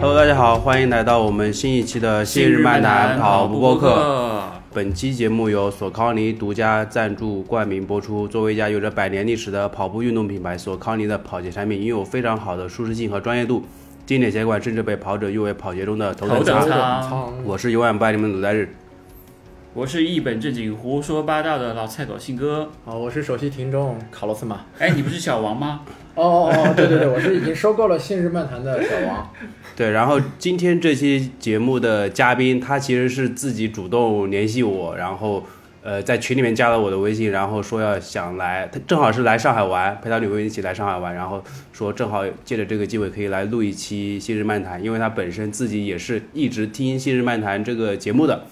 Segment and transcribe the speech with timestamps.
[0.00, 4.42] Hello，大家好，欢迎来到我们新一期的《新日漫谈跑步播客》。
[4.72, 8.28] 本期节目由索康尼独家赞助冠名播出。
[8.28, 13.64] 作为一家有着百年历史的跑步运动品牌，索康尼的跑鞋产品拥有非常好的舒适性和专业度，
[14.06, 17.02] 经典鞋款甚至被跑者誉为跑鞋中的头头等等舱。
[17.02, 18.72] 舱，我是永远不爱你们的鲁代日。
[19.78, 22.68] 我是一本正经胡说八道的老菜狗信哥。
[22.84, 24.62] 好，我是首席听众卡洛斯马。
[24.76, 25.82] 哎，你不是小王吗？
[26.16, 29.32] 哦哦哦，对对对，我是已经收购了信日漫谈的 小王。
[29.76, 35.46] 对，然后今天这期节目的嘉宾，他其实是自己主动联系我，然后
[35.84, 41.40] 呃在群里面加了我的微信，然后说要想来，他正好是来上海玩，陪他女朋友一起来上海玩，然后
[41.72, 48.42] 说正好借着这个机会可以来录一期《新日漫谈》，因为他本身自己也是一直听《新日漫谈》这个节目的，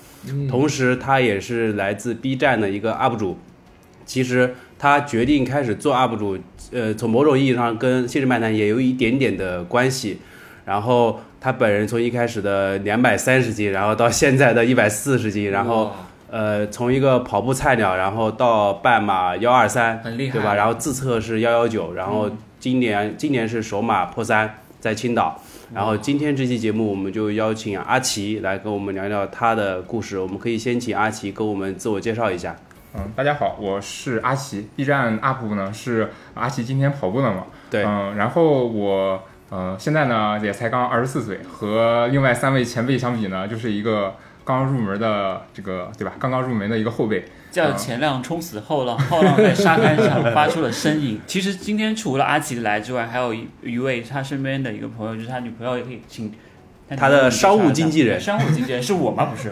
[0.48, 3.38] 同时他也是来自 B 站的一个 UP 主。
[4.04, 6.38] 其实他决定开始做 UP 主，
[6.70, 10.20] 呃，从某种意义上跟《现实漫谈》也有一点点的关系。
[10.64, 15.92] 然后他本人从一开始的两百三十斤，然后到现在的一百四十斤，然后
[16.30, 20.54] 呃，从一个跑步菜鸟，然后到半马幺二三，很厉害，对吧？
[20.54, 25.40] 然后自测是幺幺九，然后今年、今年是首马破三，在青岛。
[25.74, 30.18] 然后今天这期节目，我们就邀请阿奇来跟我们聊聊他的故事。
[30.18, 32.54] 我们可以先请阿奇跟我们自我介绍一下。
[32.95, 37.46] 嗯，大家好，我是阿奇，B 站 UP 呢是阿奇今天跑步了嘛？
[37.68, 44.14] 对嗯，然后我呃现在呢也才刚二十四岁，和另外三位前辈相比呢，就是一个
[44.45, 46.14] 刚入门的这个对吧？
[46.20, 47.24] 刚刚入门的一个后辈。
[47.57, 51.18] 叫前浪冲死后浪， 后浪在沙滩上发出了身影。
[51.26, 56.30] 其实今天除了阿奇来之外，还有一一位他身边的一个朋友，就是他女朋友，也可以请
[56.98, 59.30] 他的商务经纪人商务经纪人是我吗？
[59.32, 59.51] 不是。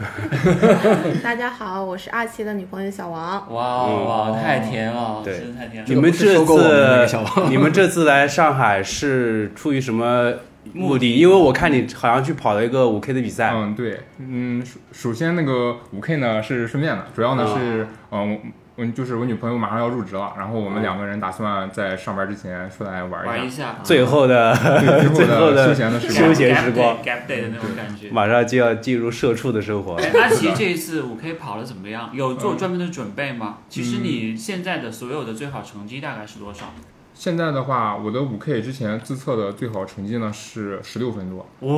[1.22, 3.50] 大家好，我是阿奇的女朋友小王。
[3.54, 5.88] 哇哇，太甜了，对真的太甜了。
[5.88, 10.34] 你们这次王 你们这次来上海是出于什么
[10.72, 11.14] 目的？
[11.16, 13.52] 因为我看你好像去跑了一个五 K 的比赛。
[13.54, 18.38] 嗯，对，嗯，首首先那个五 K 呢是顺便的，主要呢啊是嗯。
[18.76, 26.34] 我就是我女朋友马上要入职了，然后我们两个人打算在上班之前出来玩一下，玩一下，最后的对 最后的休闲的时休。
[26.34, 28.10] 闲时光 gap day 的那种感觉。
[28.10, 30.02] 马上就要进入社畜的生活了。
[30.04, 32.10] 哎，阿奇这一次五 K 跑的怎么样？
[32.12, 33.58] 有做专门的准备吗？
[33.68, 36.74] 其实你现在的所有的最好成绩大概是多少？
[37.14, 41.72] 现在的话，我的五 K 之前自测的最好成绩呢是十六分多，哇！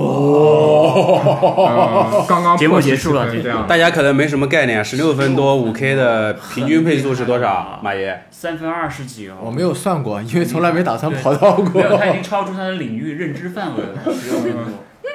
[2.10, 3.66] 呃，刚刚节目破结束了17分这样。
[3.66, 7.78] 大家可能没什么概念，十六分多五 K 的平均配速是多少？
[7.82, 9.36] 马爷，三分二十几哦。
[9.42, 12.14] 我没有算过，因为从来没打算跑到没有，他已过。
[12.14, 14.02] 经超出他的领域认知范围了。
[14.12, 14.62] 十六分多。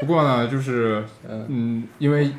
[0.02, 2.32] 不过呢，就是嗯嗯，因为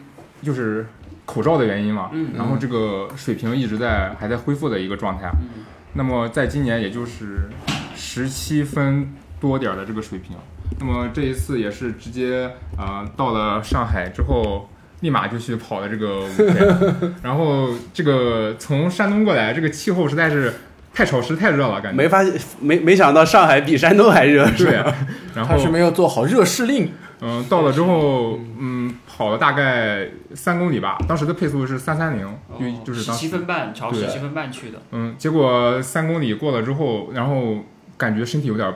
[0.42, 0.86] 就是
[1.26, 5.28] 口罩的原因嘛，嗯然后这个水平一直在还在恢复的一个状态。
[5.40, 5.64] 嗯
[5.94, 7.48] 那么在今年也就是
[7.94, 10.36] 十七分多点儿的这个水平，
[10.78, 14.68] 那么这一次也是直接呃到了上海之后，
[15.00, 20.54] 立马就去跑了这个五天 然后这个从山东过来，这个气候实在是
[20.94, 24.94] 太潮湿太热了，感觉没发现没没想到上海比山东还热，是对吧？，
[25.34, 26.90] 然后他是没有做好热适令。
[27.24, 32.26] 嗯，到了之后，嗯，跑了大概三公里吧，当时的配速是三三零，
[32.58, 34.82] 就就是当时，七分半，朝十对七分半去的。
[34.90, 37.58] 嗯，结果三公里过了之后，然后
[37.96, 38.74] 感觉身体有点儿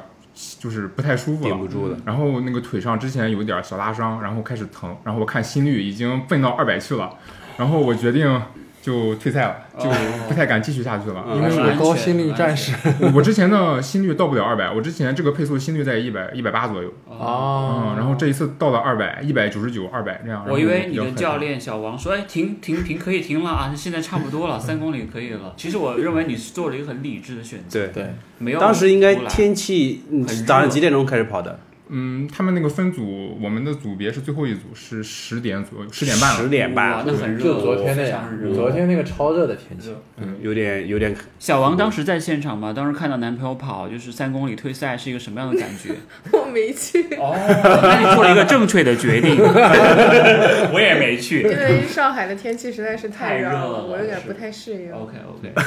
[0.61, 1.97] 就是不太舒服了顶不，住了。
[2.05, 7.13] 然后那个腿上之前有一点儿小拉伤，然后开始疼，然后我看心率已经奔到二百去了，
[7.57, 8.41] 然后我决定
[8.87, 9.91] 就退赛了，就
[10.29, 20.47] 不太敢继续下去了，嗯因为我高心率战士我我之前的心率到不了二百，我之前这个配速心率在一百一百八左右，哦嗯，然后这一次到了二百，一百九十九、二百这样。
[20.49, 23.75] 我以为你的教练小王说：“哎，停停停，可以停了啊！
[23.77, 30.05] 现在差不多了，三公里可以了。”其实我认为你是做了一个很理智的选择，对，对，没有当时应该天气，
[30.47, 31.59] 早上几点钟开始跑的？
[31.89, 36.43] 嗯，他们那个分组，我们的组别是最后一组，是十点左右，十点半了。
[36.43, 39.95] 十点半，那很热，就昨天那样热，昨天那个超热的天气。
[40.17, 45.95] 嗯，有点有点小王当时在现场嘛，当时看到男朋友跑就是三公里退赛是一个什么样的感觉？
[46.37, 47.35] 我没去，哦，
[47.83, 49.37] 那你做了一个正确的决定。
[50.73, 51.45] 我也没因去。
[51.45, 54.93] 为上海的天气实在是太热了我有点不太适应。
[54.93, 55.65] OK OK， 嗯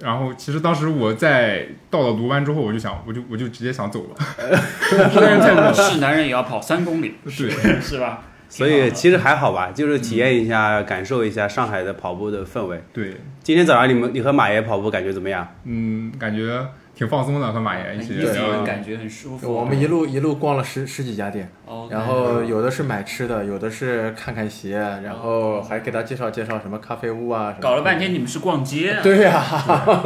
[0.00, 4.16] 然后其实当时我在到了卢湾之后，我就想，我就我就直接想走了，
[4.80, 5.74] 实在是太热了。
[5.74, 7.50] 是男人也要跑三公里，对，
[7.80, 8.22] 是吧？
[8.48, 12.80] 所以其实还好吧，就是体验一下、感受一下上海的跑步的氛围。
[12.92, 15.46] 对，今天早上你们你和马爷跑步感觉怎么样？
[15.64, 16.64] 嗯，感觉
[16.96, 18.62] 挺放松的，和马爷一起一起聊。
[18.62, 19.52] 感觉很舒服。
[19.52, 21.46] 我们一路一路逛了十十几家店
[21.90, 27.50] 然后有的是买吃的，有的是看看鞋，然后还给他介绍介绍什么咖啡屋啊。
[27.50, 29.00] 什么搞了半天你们是逛街啊？
[29.02, 29.44] 对呀、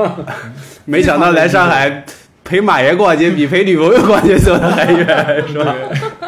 [0.85, 2.05] 没想到来上海
[2.43, 5.73] 陪马爷逛街比陪女朋友逛街走的还远，是吧？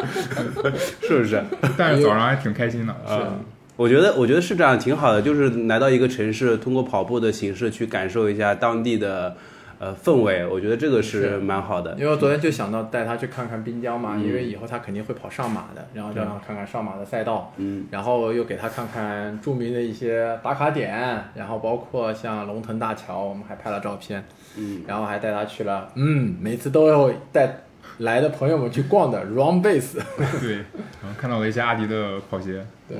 [1.02, 1.42] 是不是？
[1.76, 2.92] 但是早上还挺开心的。
[2.92, 3.34] 啊，
[3.74, 5.20] 我觉得我觉得是这样，挺好的。
[5.20, 9.36] 就是来到一个城市，通过跑步的形式去感受一下当地的
[9.82, 11.92] 呃氛围，我觉得这个是是蛮好的。
[11.94, 24.24] 因为我昨天就想到带他去看看滨江嘛，嗯因为以后他肯定会跑上马的，然后就让他看看上马的赛道，嗯，然后又给他看看著名的一些打卡点，然后包括像龙腾大桥，我们还拍了照片，
[24.56, 27.52] 嗯，然后还带他去了，嗯，每次都要带
[27.98, 29.98] 来的朋友们去逛的 Run Base，
[30.40, 30.58] 对，
[31.02, 32.64] 然后看到了一些阿迪的跑鞋。
[32.88, 32.96] 对，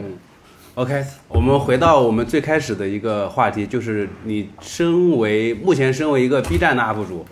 [0.75, 7.27] OK，我们回到我们最开始的一个话题，就是你身为目前身为一个 B 站的 UP 主，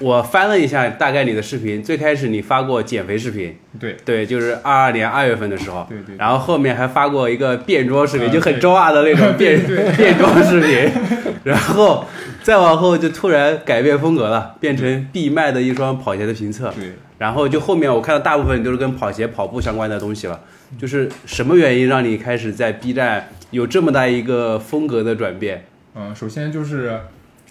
[0.00, 6.16] 我翻了一下大概你的视频，最开始你发过减肥视频，对，对，就是二二年二月份的时候，对对。
[6.16, 9.64] 然后后面还发过一个变装视频，嗯就很对中二的那种 变
[9.96, 10.90] 变装视频，
[11.44, 12.04] 然后
[12.42, 20.40] 再往后就突然改变风格了，变成必卖的一双跑鞋的评测，对，然后就后面我看到大部分都是跟跑鞋、跑步相关的东西了。
[20.78, 25.66] 就是什么原因让你开始在 B 站有这么大一个风格的转变？
[25.94, 27.00] 嗯，首先就是，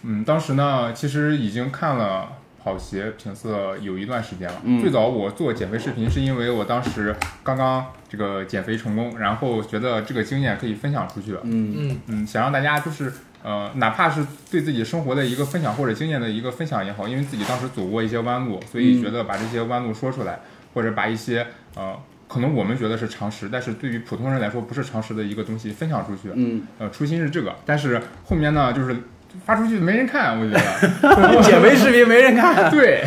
[0.03, 2.29] 嗯，当时呢，其实已经看了
[2.63, 4.61] 跑鞋评测有一段时间了。
[4.63, 11.33] 嗯最早我做减肥视频是因为我当时刚刚这个减肥成功，然后觉得这个经验可以分享出去。
[11.43, 13.11] 嗯嗯，嗯，想让大家就是
[13.41, 20.39] 呃，哪怕是对自己生活的一个分享或者经验的一个分享也好，因为自己当时走过一些弯路，所以嗯觉得把这些弯路说出来，
[20.73, 21.97] 或者把一些呃。
[22.27, 26.29] 可能我们觉得是常识，但是对于普通人来说不是常识的一个东西分享出去。
[26.33, 28.95] 嗯，呃，初心是这个，但是后面呢，就是
[29.45, 31.41] 发出去没人看，我觉得。
[31.43, 32.69] 减肥视频没人看。
[32.71, 33.03] 对，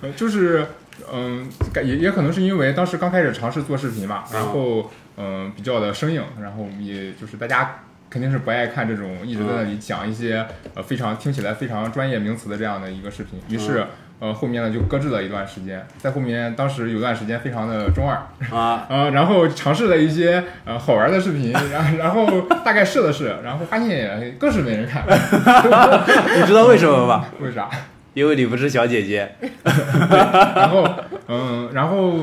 [0.00, 0.66] 呃，就是
[1.12, 1.48] 嗯，
[1.84, 7.80] 也也可能是因为当时刚开始尝试做视频嘛，然后嗯比较的生硬，然后也就是大家。
[8.10, 13.86] 肯定是不爱看这种一直在那里讲一些呃非常听起来非常专业名词的这样的一个视频，于是
[14.22, 18.16] 呃后面呢就搁置了一段时间，在后面当时有段时间非常的中二，
[18.56, 25.02] 啊，啊， 然后尝试了一些呃好玩的视频，然后然后大概试了试，然后发现更是没人看，
[26.38, 27.24] 你知道为什么吗？
[27.42, 27.68] 为啥？
[28.14, 29.28] 因为你不是小姐姐。
[29.64, 30.88] 然后
[31.26, 32.14] 嗯，然后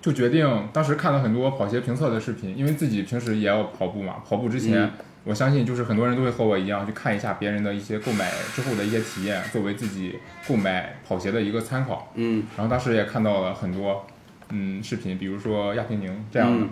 [0.00, 4.80] 就决定当时看了很多跑鞋评测的视频，因为自己平时也要跑步嘛，跑步之前。
[4.82, 4.90] 嗯
[5.24, 10.18] 我相信，就是很多人都会和我一样去看一下别人的一些购买之后的一些体验，作为自己
[10.48, 12.12] 购买跑鞋的一个参考。
[12.14, 12.44] 嗯。
[12.56, 14.06] 然后当时也看到了很多
[14.48, 16.70] 嗯视频，比如说亚平宁这样的，嗯。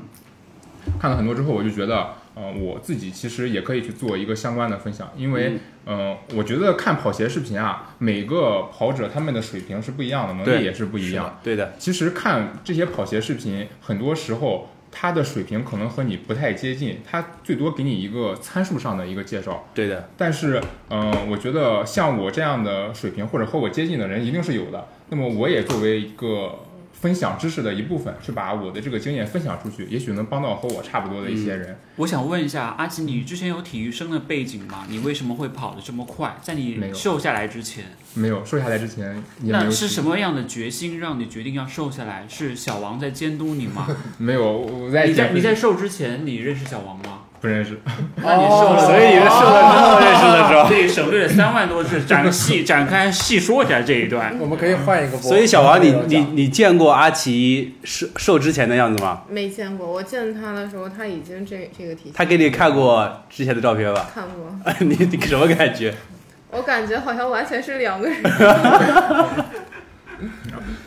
[0.98, 11.38] 看了很多之后，我就觉得，呃，我自己其实也可以去做一个相关的分享，因为，呃，我觉得看跑鞋视频啊，每个跑者他们的水平是不一样的，能力也是不一样。
[11.42, 19.66] 对的，其实看这些跑鞋视频，很多时候他的水平可能和你不太接近，他最多给你一个参数上的一个介绍。
[19.74, 20.08] 对的。
[20.16, 24.86] 但是，嗯、我觉得像我这样的水平或者和我接近的人一定是有的。
[25.10, 26.58] 那么，我也作为一个
[27.00, 31.78] 分享知识的一部分，去把我的这个经验分享出去，也许能帮到和我差不多的一些人。
[31.96, 34.84] 我想问一下阿奇，你之前有体育生的背景吗？
[34.88, 36.36] 你为什么会跑得这么快？
[36.42, 37.84] 在你瘦下来之前，
[38.14, 42.26] 没有瘦下来之前也没有那是什么样的决心让你决定要瘦下来？
[42.28, 43.86] 是小王在监督你吗？
[44.18, 47.20] 没有，我在你在你在瘦之前，你认识小王吗？
[47.40, 47.78] 不认识。
[48.16, 50.68] 那你瘦了，所以你是瘦了之后认识的是吧？
[50.68, 54.36] 对，省略了三万多字，展细展开细说一下这一段。
[54.38, 55.20] 我们可以换一个播。
[55.20, 59.22] 所以小王，你你你见过阿奇瘦瘦之前的样子吗？
[59.28, 62.12] 没见过，我见他的时候他已经这这个体型。
[62.14, 64.10] 他给你看过之前的照片吧？
[64.12, 65.94] 看过， 你你什么感觉？
[66.50, 68.16] 我感觉好像完全是两个人。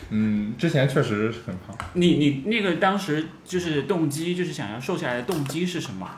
[0.10, 1.78] 嗯，之前确实很胖。
[1.94, 6.10] 你你那个当时就是动机，就是想要瘦下来的动机是什么？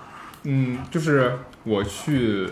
[0.44, 1.34] 嗯，就是
[1.64, 2.48] 我去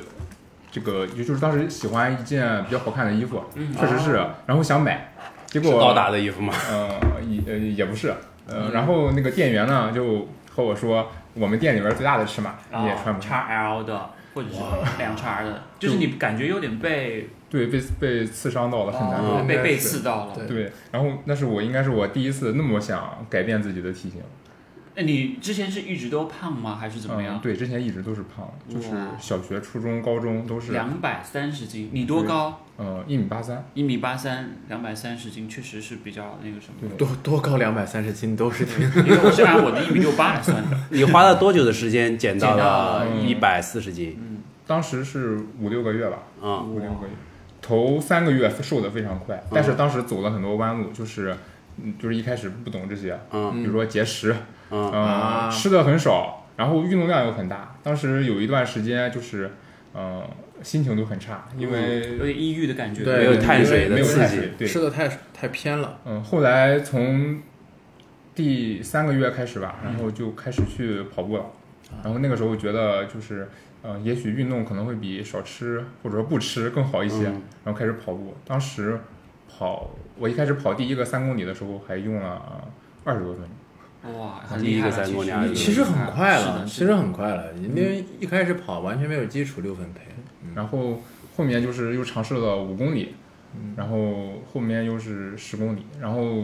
[0.71, 3.74] 这个，也就是当时喜欢一件比较好看的衣服，嗯。
[3.75, 4.13] 确实是，
[4.45, 5.13] 然后想买，
[5.45, 6.53] 结果是高达的衣服吗？
[6.69, 6.89] 呃
[7.27, 8.13] 也呃也不是，
[8.48, 14.57] 呃，然后那个店员呢就和我说，我们店里边最大的尺码你也穿不上，x L 的，或者是
[14.98, 19.45] 两叉的，就是你感觉有点被对，被被刺伤到了，很难哦受。
[19.45, 20.33] 被被刺到了。
[20.36, 20.48] 对。
[20.48, 24.21] 对，然后那是我应该是我第一次那么想改变自己的体型，
[24.95, 26.75] 那你之前是一直都胖吗？
[26.75, 27.38] 还是怎么样？
[27.38, 32.62] 嗯对，之前一直都是胖，就是小学、初中、高中都是两百三十斤，你多高？
[32.77, 33.63] 呃一米八三。
[33.74, 36.89] 一米八三，两百三十斤，确实是比较那个什么。
[36.98, 40.77] 多多高两百三十斤都是挺因为我是按我的一米六八来算的。
[40.89, 44.17] 你花了多久的时间减到了了一百四十斤？
[44.19, 47.13] 嗯当时是五六个月吧，啊、五六个月，
[47.62, 51.38] 头三个月瘦的非常快，但是当时走了很多弯路，就是嗯
[52.00, 54.35] 就是一开始不懂这些，嗯比如说节食，
[54.69, 59.51] 嗯吃的很少，然后运动量又很大，当时有一段时间就是
[59.93, 60.23] 呃
[60.61, 63.03] 心情都很差，因为有点抑郁的感觉。
[63.03, 66.00] 对没有碳水的没有刺激对，吃的太太偏了。
[66.05, 67.41] 嗯，后来从
[68.35, 71.45] 第三个月开始吧，然后就开始去跑步了。
[72.03, 73.50] 然后那个时候觉得就是，
[73.81, 77.27] 呃，也许运动可能会比少吃或者说不吃更好一些。
[77.27, 79.00] 嗯然后开始跑步，当时
[79.61, 82.67] 跑，我一开始跑第一个三公里的时候还用了
[83.03, 84.19] 二十多分钟。
[84.19, 84.89] 哇，很第一个。
[84.89, 90.01] 三公里啊其实其实很快了，其实很快了，因为一开始跑完全没有基础六分配。
[90.55, 90.99] 然后
[91.37, 93.13] 后面就是又尝试了五公里，
[93.75, 96.43] 然后后面又是十公里，然后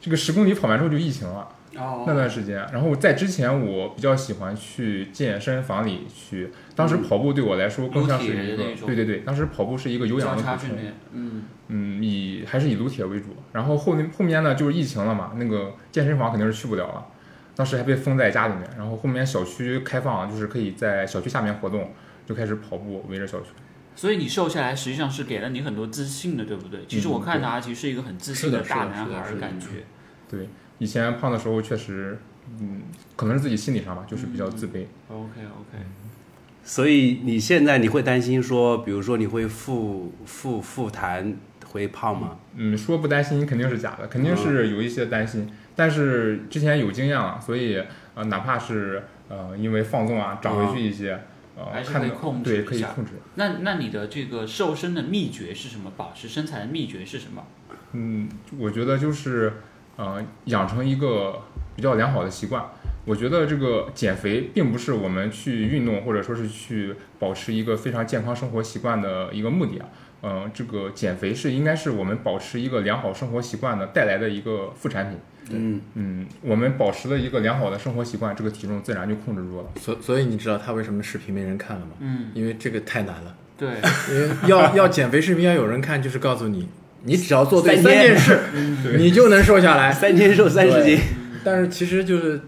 [0.00, 1.46] 这个十公里跑完之后就疫情了。
[1.76, 11.42] 哦，那段时间，然后在之前我比较喜欢去健身房里去，当时跑步对我来说更像是一个，对对对，当时跑步是一个有氧的补充，叉训练，嗯，
[11.72, 13.28] 嗯，以还是以撸铁为主。
[13.52, 17.06] 然后后面后面呢就是疫情了嘛，那个健身房肯定是去不了了，
[17.54, 18.68] 当时还被封在家里面。
[18.76, 21.92] 然后后面小区开放，就是可以在小区下面活动，
[22.26, 23.46] 就开始跑步，围着小区。
[23.96, 26.80] 所以你瘦下来实际上是给了你很多自信的，对不对？
[26.88, 29.66] 其实我看他其实是一个很自信的大男孩感觉。
[30.28, 30.48] 对，
[30.78, 32.18] 以前胖的时候确实，
[32.60, 32.82] 嗯，
[33.16, 34.86] 可能是自己心理上吧，就是比较自卑。
[35.08, 35.84] OK OK，
[36.62, 41.34] 所以你现在你会担心说，比如说你会复复复痰
[41.70, 42.36] 会胖吗？
[42.56, 47.82] 嗯，说不担心肯定是假的，肯定是有一些担心，但是之前有经验了，所以
[48.14, 51.20] 呃，哪怕是呃因为放纵啊长回去一些，
[51.56, 53.12] 呃，还是看到可以控制对一下可以控制。
[53.36, 55.92] 那那你的这个瘦身的秘诀是什么？
[55.96, 57.44] 保持身材的秘诀是什么？
[57.92, 59.52] 嗯，我觉得就是
[59.96, 61.42] 呃养成一个
[61.76, 62.64] 比较良好的习惯。
[63.06, 69.88] 我觉得这个减肥并不是我们去运动或者说是去保持一个非常健康生活习惯的一个目的啊。
[70.22, 75.18] 嗯、这个减肥是应该是我们保持一个良好生活习惯的带来的一个副产品。
[75.52, 79.66] 嗯，嗯，我们保持了一个良好的生活习惯，这个体重自然就控制住了。
[79.80, 81.92] 所所以你知道他为什么视频没人看了吗？
[82.00, 83.34] 嗯，因为这个太难了。
[83.56, 83.68] 对，
[84.12, 86.68] 因为要要减肥视频要有人看，就是告诉你，
[87.02, 88.38] 你只要做对三件事，
[88.96, 89.90] 你就能瘦下来。
[89.92, 91.00] 三天瘦三十斤，
[91.42, 92.40] 但是其实就是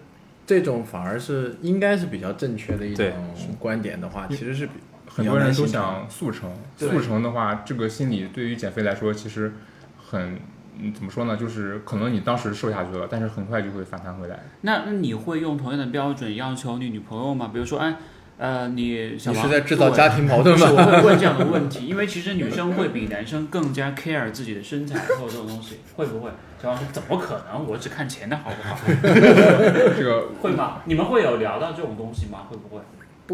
[0.46, 3.12] 这种反而是应该是比较正确的一种
[3.58, 4.74] 观点的话，其实是比
[5.14, 9.52] 很多人都想速成，速成的话，这个心理对于减肥来说其实
[9.98, 10.38] 很，
[10.78, 11.36] 嗯，怎么说呢？
[11.36, 14.38] 就是可能你当时瘦下去了，但是很快就会反弹回来。
[14.62, 17.50] 那那你会用同样的标准要求你女朋友吗？
[17.52, 17.94] 比如说，哎，
[18.38, 20.66] 呃，你小王你是在制造家庭矛盾吗？
[20.70, 26.30] 我会问这样的问题，因为其实女生会比男生更加 care 自己的身材或者这种东西，会不会？
[26.60, 27.66] 小王说怎么可能？
[27.66, 28.78] 我只看钱的好不好？
[28.86, 30.80] 这个会吗？
[30.86, 32.46] 你们会有聊到这种东西吗？
[32.48, 32.80] 会不会？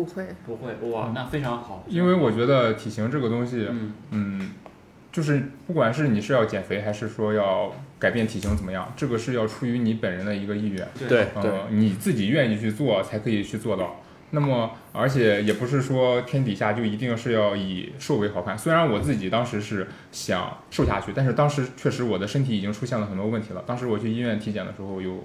[0.04, 1.84] 不会，不会，哇，那非常好。
[1.88, 4.50] 因为我觉得体型这个东西，嗯，嗯，
[5.10, 10.86] 就是不管是你是要减肥，还是说要改变体型怎么样，这个是要出于你本人的一个意愿。
[11.08, 13.96] 对呃对，你自己愿意去做才可以去做到。
[14.30, 18.58] 那么，而且也不是说天底下就一定是要以瘦为好看。
[18.58, 23.64] 虽然我自己当时是想瘦下去，但是当时确实我的身体已经出现了很多问题了。
[23.66, 25.24] 当时我去医院体检的时候有，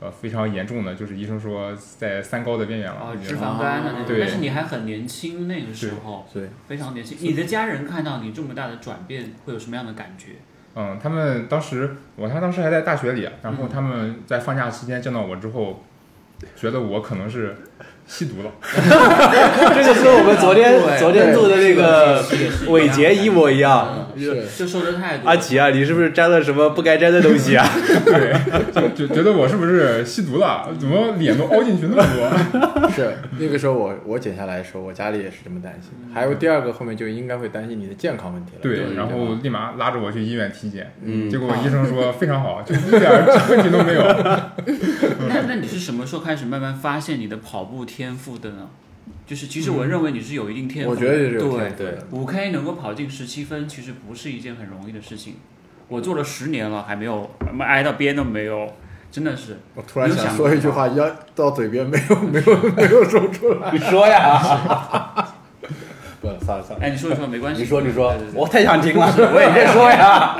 [0.00, 3.16] 呃，非常严重的，就是医生说在三高的边缘了。
[3.16, 7.18] 脂肪肝的那种，但是你还很年轻，那个时候对，非常年轻。
[7.20, 10.36] 你的家人看到你这么大的转变，会有什么样的感觉？
[10.76, 15.82] 嗯，他们当时我他当时还在大学里，然后嗯他们在放假期间见到我之后，
[16.54, 17.56] 觉得我可能是
[18.06, 18.52] 吸毒了。
[18.62, 22.24] 这个跟我们昨天昨天做的那个
[22.68, 23.97] 伟杰一模一样。
[24.18, 25.28] 是就瘦的太多。
[25.28, 27.66] 阿奇啊，你是不是沾了什么不该沾的东西啊？
[28.04, 28.34] 对，
[28.72, 30.68] 就就觉得我是不是吸毒了？
[30.78, 32.88] 怎么脸都凹进去那么多？
[32.90, 35.90] 是，那个时候我我减下来的时候，我家里也是这么担心。
[36.12, 38.60] 还有第二个后面就应该会担心你的健康问题了。
[38.62, 44.02] 对，然后立马拉着我去医院体检，嗯结果医生说非常好，就一点问题都没有。
[45.28, 48.68] 那那你是什么时候开始慢慢发现你的跑步天赋的呢？
[49.28, 52.06] 就是其实我认为你是有一定天赋的，我觉得是有对天赋的。
[52.12, 55.34] 五 K 能够跑进十七分，其实不是一件很容易的事情。
[55.86, 57.30] 我做了十年了，还没有
[57.60, 58.72] 挨到边都没有，
[59.10, 59.58] 真的是。
[59.74, 63.70] 我突然想说一句话，要到嘴边没有没有没有说出来。
[63.70, 64.40] 你说呀，
[66.22, 66.86] 不，算了算了。
[66.86, 67.60] 哎，你说一说没关系。
[67.60, 70.36] 你说你说对对，对我太想听了，我也在说呀。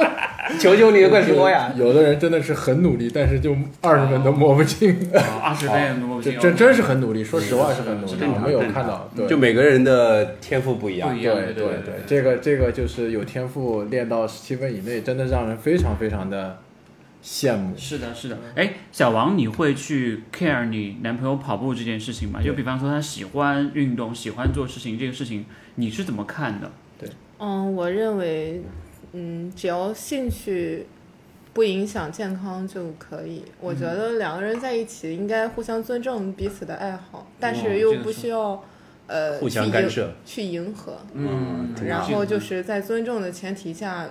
[0.58, 1.72] 求求你快说呀！
[1.76, 4.96] 有的人真的是很努力，但是就二十分都摸不清，
[5.42, 7.22] 二十分也摸不这进，真真是很努力。
[7.22, 11.16] 说实话是很努力，是正常我们有看到，对，就每个人的天赋不一样不。
[11.16, 16.58] 一样，对对对，这个这个就是有天赋练到十七分以内，真的让人非常非常的
[17.22, 17.74] 羡慕。
[17.76, 18.38] 是的，是的。
[18.54, 22.40] 哎，小王，你会去 care 你男朋友跑步这件事情吗？
[22.42, 26.70] 就比方说他喜欢运动，喜欢做事情，这个事情你是怎么看的？
[26.98, 28.62] 对嗯，我认为，
[29.12, 30.86] 嗯，只要兴趣
[31.52, 33.42] 不影响健康就可以。
[33.60, 38.62] 我觉得两个人在一起应该互相尊重彼此的爱好，但是又不需要
[39.06, 40.12] 呃互相去迎干涉。
[40.24, 41.74] 去迎合，嗯。
[41.86, 44.08] 然后就是在尊重的前提下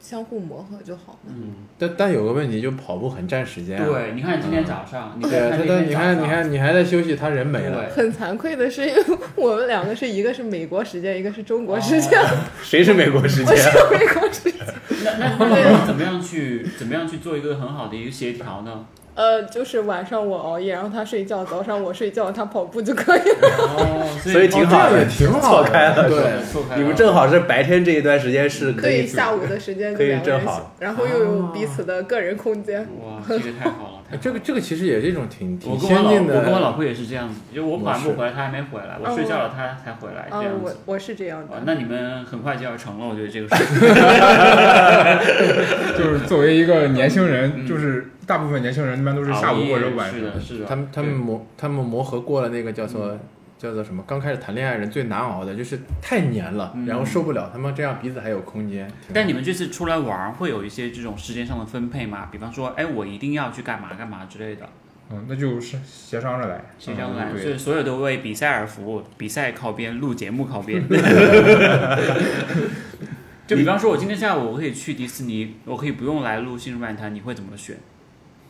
[0.00, 1.18] 相互磨合就好了。
[1.28, 3.84] 嗯但但有个问题，就跑步很占时间、啊。
[3.86, 7.88] 对，你看今天早上，你对，看他他你看你看你还在休息，他人没了。
[7.94, 9.02] 很惭愧的是，因为
[9.36, 12.20] 我们两个是一个是美国时间，一个是中国时间，
[12.62, 13.70] 谁是美国时我间是？
[13.90, 14.58] 美国时间。
[15.18, 18.84] 那那那怎么样去怎么样去做一个很好的一个协调呢？
[19.18, 23.48] 呃，就是晚上我熬夜，然后他睡觉，早上我睡觉，他跑步就可以了。
[23.58, 26.08] 哦，所以挺好的，这样也挺好的错开了。
[26.08, 26.22] 对，
[26.52, 32.86] 错开你们正好是白天这一段时间是可对，以下午的时间可以正好，然后又有彼此的个人空间。
[33.02, 33.97] 哇，这个太好了。
[34.16, 36.38] 这个这个其实也是一种挺挺我跟我老先进的。
[36.38, 40.76] 我跟我老婆也是这样子，就我跑完步回来，她还没回来，我睡觉了，她才回来，这样子。
[40.86, 41.52] 我是这样的，。
[41.52, 43.64] 哇那你们很快就要成了，我觉得这个事。
[45.98, 50.18] 就是作为一个年轻人，嗯就是大部分年轻人一般都是下午或者晚上。
[50.18, 50.64] 是的，是的。
[50.66, 53.16] 他们他们磨他们磨合过了那个叫做、
[53.58, 54.02] 叫做什么？
[54.06, 58.90] 刚开始谈恋爱人最难熬的就是太黏了，嗯然后受不了，他们这样彼此还有空间。
[59.12, 62.28] 但你们这次出来玩儿会有一些这种时间上的分配吗？
[62.30, 64.68] 比方说，哎，我一定要去干嘛干嘛之类的，
[65.10, 66.60] 嗯，那就是协商着来。
[66.78, 70.82] 协商着来，就是所有都为比赛而服务，比赛靠边，录节目靠边。
[73.46, 77.76] 就比方说，我今天下午我可以去迪士尼，我可以不用来录《新日漫谈》，你会怎么选？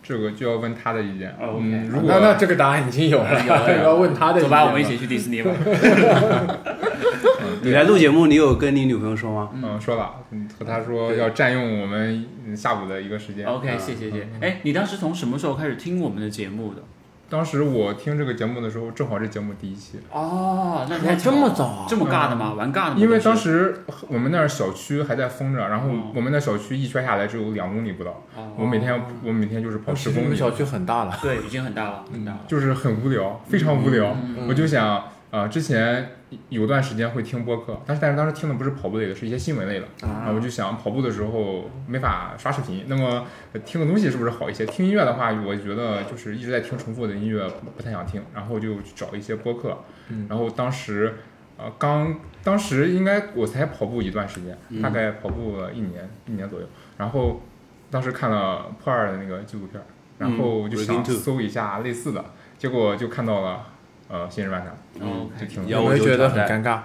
[0.08, 1.28] 这个就要问他的意见。
[1.38, 4.44] 哦，OK 嗯，如果那那这个答案已经有了， 有了有了 要问他的意见。
[4.44, 5.50] 走吧，我们一起去迪士尼吧。
[7.60, 9.50] 你来录节目，你有跟你女朋友说吗？
[9.62, 13.46] 嗯说了，嗯和她说要占用我们嗯下午的一个时间。
[13.46, 14.28] OK，谢谢谢谢。
[14.40, 16.82] 哎，你当时从什么时候开始听我们的节目的？
[17.30, 22.54] 当时我听这个节目的时候，正好是节目第一期，哦，那还这么早啊这么尬的吗？
[22.54, 22.96] 玩尬的吗？
[22.96, 32.40] 因为当时我们那儿小区还在封着，然后哦我们那小区一圈下来只有两公里不到，哦我每天我每天就是跑十公里，其实你们小区很大了，对已经很大了，很大了。
[32.48, 34.16] 就是很无聊，非常无聊。
[34.22, 36.10] 嗯我就想，呃，之前
[36.48, 39.86] 有段时间会听播客，但是但是当时听的不是跑步类的，是一些新闻类的。
[40.06, 44.64] 啊我就想跑步的时候没法刷视频，那么呃听个东西是不是好一些？
[44.64, 49.76] 听音乐的话，我觉得就是一直在听重复的音乐，不不太想听，然后就去找一些播客。
[50.08, 51.14] 嗯然后当时，
[51.58, 56.66] 呃，刚当时应该我才跑步一段时间，嗯大概跑步了一年一年左右。
[56.96, 57.42] 然后
[57.90, 59.84] 当时看了破二的那个纪录片儿，
[60.18, 62.24] 然后就想搜一下类似的，
[62.56, 63.66] 结果就看到了
[64.08, 66.78] 呃《新日漫谈》，哦就挺幺五九有没有觉得很尴尬？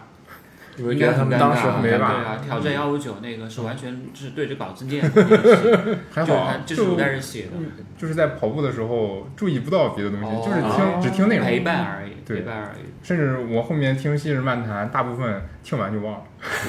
[0.75, 1.53] 有没有觉得他们该很尴尬？
[1.53, 1.99] 当时很尴没办？
[1.99, 7.51] 对啊，挑战幺五九那个是完全是对着稿子念的， 就是还好啊，就是我在这写的，
[7.97, 12.37] 就是在跑步的时候注意不到别的东西，哦就是听只听内容，陪伴而已，对。
[12.37, 12.91] 陪伴而已。
[13.03, 16.21] 甚至我后面听《昔日漫谈》，大部分听完就忘了。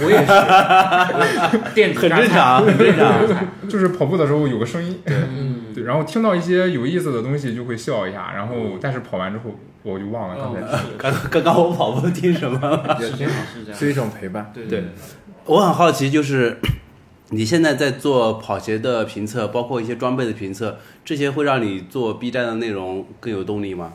[0.02, 3.20] 我也是， 电子很正常很正常。
[3.70, 10.80] 就是跑步的时候有个声音，嗯，对，然后听到一些有意思的东西就会笑一下，然后但是跑完之后我就忘了刚才哦。
[10.98, 12.98] 刚刚刚我跑步听什么了？
[12.98, 14.50] 是是这样，是这样，是一种陪伴。
[14.52, 14.82] 对对
[15.44, 16.58] 我很好奇，就是
[17.28, 23.92] 你现在在做跑鞋的评测，包括一些装备的评测，这些会让你做 B 站的内容更有动力吗？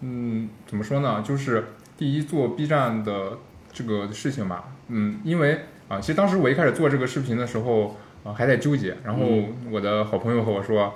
[0.00, 1.22] 嗯，怎么说呢？
[1.26, 3.38] 就是第一做 B 站的
[3.72, 9.26] 这个事情吧，嗯，因为啊，其实当时我一开始做这个视频的时候啊还在纠结，然后
[9.70, 10.94] 我的好朋友和我说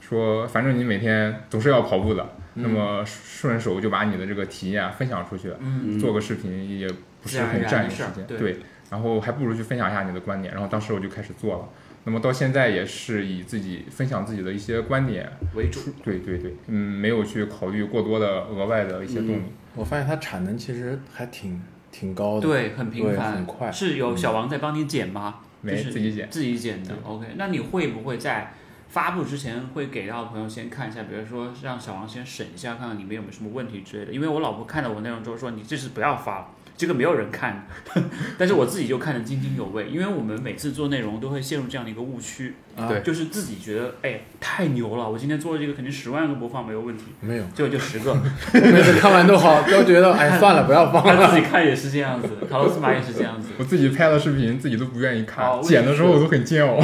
[0.00, 2.26] 说，反正你每天总是要跑步的，
[2.62, 6.88] 那么顺手就把你的这个体验分享出去，嗯，做个视频也
[7.22, 8.56] 不是很占用时间，对对，
[8.90, 11.68] 然后还不如去分享一下你的观点，然后当时我就开始做了。
[12.04, 19.42] 那么到现在也是以自己分享自己的一些观点为主，对对对，嗯，没有去考虑过多的额外的一些动力。
[19.74, 21.60] 我发现它产能其实还挺
[21.92, 22.46] 挺高的。
[22.46, 25.40] 对，很频繁，很快是有小王在帮你剪吗？
[25.60, 26.94] 没就是自己剪自己剪的。
[27.02, 28.54] OK，那你会不会在
[28.88, 34.12] 发布之前会给到朋友先看一下，比如说让小王先审一下，看看里面有没有什么问题之类的？
[34.12, 36.48] 因为我老婆看到我内容之后说，你这次不要发了，
[36.78, 37.66] 这个没有人看，
[38.38, 48.14] 但是我自己就看得津津有味，因为我们每次做内容都会陷入这样的一个误区，啊对就是自己觉得哎太牛了，我今天做的这个肯定十万个播放没有问题，没有，结果就十个，
[48.54, 51.28] 每次看完都好，都觉得哎算了，不要放他了。
[51.34, 53.48] 自己看也是这样子，卡洛斯马也是这样子。
[53.58, 56.78] 我自己拍的视频自己都不愿意看，哦剪的时候我都很煎熬。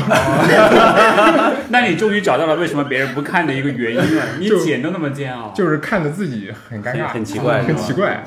[1.69, 8.25] 那你终于找到了为什么别人不看的一个原因了，你剪都那么煎熬，就是看着自己很尴尬，很很奇怪很奇怪，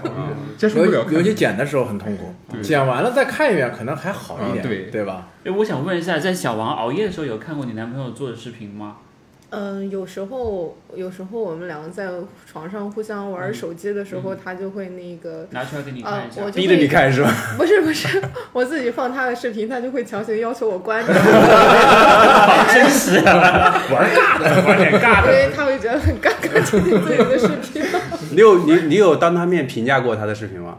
[0.58, 1.06] 接受不了。
[1.12, 5.28] 尤其剪的时候很痛苦，剪完了再看一遍可能还好一点，嗯对对吧？
[5.43, 8.98] 哎，我想问一下，在小王熬夜的时候有看过你男朋友做的视频吗？
[9.50, 12.06] 嗯，有时候有时候我们两个在
[12.46, 16.41] 床上互相玩手机的时候，他就会那个拿出来给你啊看一，下。
[16.43, 17.34] 我就逼着你看是吧？
[17.58, 25.56] 不是不是，我自己放他的视频，他就会强行要求我关掉，好 真实啊， 玩尬的，玩点尬的因为。
[25.56, 27.82] 他会觉得很尴尬，自己的视频。
[28.32, 30.78] 你有你你有当他面评价过他的视频吗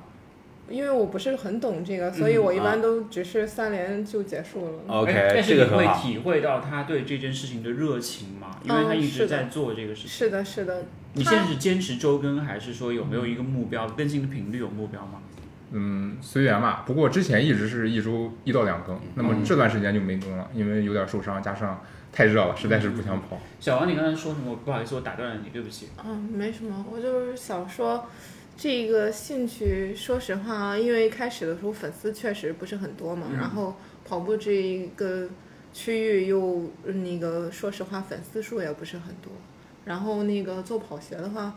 [0.71, 4.73] 因为我不是很懂这个，所以我一般都只是三连就结束了。
[4.89, 6.03] 哎？OK，但是你会这个很好。
[6.03, 8.59] 体会到他对这件事情的热情吗？
[8.65, 10.11] 因为他一直在做这个事情。
[10.11, 13.89] 是的，是的，你现在是坚持周更，还是说有没有一个目标？
[13.91, 15.21] 更新的频率有目标吗？
[15.71, 16.83] 嗯，随缘吧。
[16.87, 23.39] 不过之前一直是一周一到两更，那么这段时间就没更了，因为有点受伤，加上太热了，实在是不想跑。
[23.61, 24.57] 小王，你刚才说什么？
[24.65, 25.89] 不好意思，我打断了你，对不起。
[26.03, 28.07] 嗯，没什么，我就是想说，
[28.59, 33.37] 这个兴趣，说实话，因为开始的时候粉丝确实不是很多嘛，嗯。
[33.37, 35.29] 然后跑步这一个
[35.73, 39.31] 区域又那个，说实话粉丝数也不是很多，
[39.85, 41.55] 然后那个做跑鞋的话，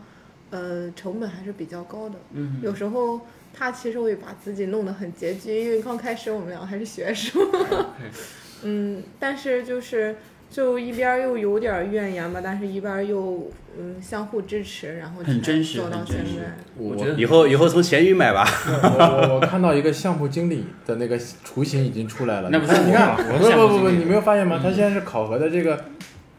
[0.50, 3.20] 呃，成本还是比较高的，嗯，有时候
[3.52, 7.42] 他其实会把自己弄得很拮据，因为刚开始我们俩还是学生，
[8.62, 10.14] 嗯，但是就是
[10.52, 16.44] 就一边儿又有点儿怨言吧，但是一边儿又嗯相互支持，然后才很真实做到现很真实在。
[16.76, 18.46] 我觉得以后以后从闲鱼买吧。
[18.66, 24.60] 我我我看到一个项目经理的那个雏形已经出来了，那不是你看，不是不不不，你没有发现吗？
[24.62, 25.86] 他现在是考核的这个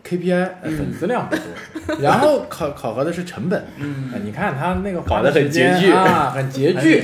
[0.08, 1.36] KPI 呃粉丝量不
[1.88, 7.02] 多， 然后考考核的是成本，嗯，哎你看他那个搞得很花的时间拮据啊，很拮据。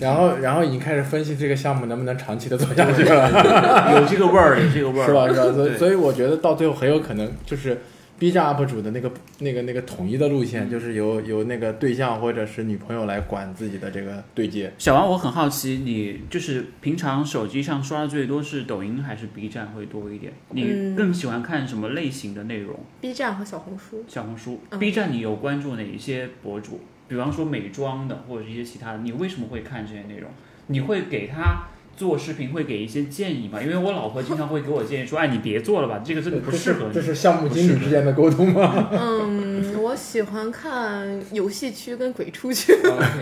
[0.00, 5.28] 然后然后已经开始分析这个项目能不能长期的做下去了，有这个味儿，有这个味儿，是吧？
[5.28, 5.52] 是吧？
[5.52, 7.80] 所以所以我觉得到最后很有可能就是
[8.18, 14.72] B 站 UP 主的那个那个那个统一的路线，就是由由那个对象或者是女朋友来管自己的这个对接。
[14.76, 20.32] 小王，我很好奇，你就是平常手机上刷的最多是抖音还是 B 站会多一点？
[20.50, 26.80] 你嗯更喜欢看什么类型的内容？B 站和小红书，小红书、嗯 B 站，你有关注哪一些博主？
[27.06, 30.28] 比方说美妆的，或者一些其他的，你为什么会看这些内容？
[30.66, 33.60] 你会给他做视频，会给一些建议吗？
[33.60, 36.94] 因为我老婆经常会给我建议说，哎，你别做了吧，这个真的不适合你。
[36.94, 38.88] 这是项目经理之间的沟通吗？
[38.92, 42.72] 嗯，我喜欢看游戏区跟鬼畜区。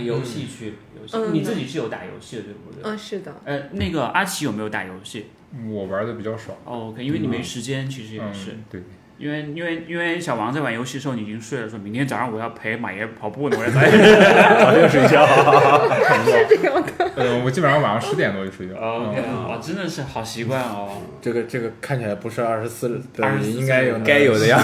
[0.04, 2.82] 游戏区，游戏，嗯你自己是有打游戏的，对不对？
[2.82, 5.26] 嗯，是的，呃，那个阿奇有没有打游戏、
[5.70, 8.82] 我玩的比较少，哦、？OK，因为你没时间，其实也嗯是。，对，
[9.18, 13.90] 因为因为因为小王在玩游戏的时候，你已经睡了，说明天早上我要陪马爷跑步呢，我要在。
[14.61, 15.26] 早点睡觉。
[16.26, 16.92] 是这样的。
[17.16, 18.74] 呃，我基本上晚上十点多就睡觉。
[18.79, 21.00] 哇，真的是好习惯哦。
[21.22, 24.61] 这个这个看起来不是二十四的，24应该有该有的样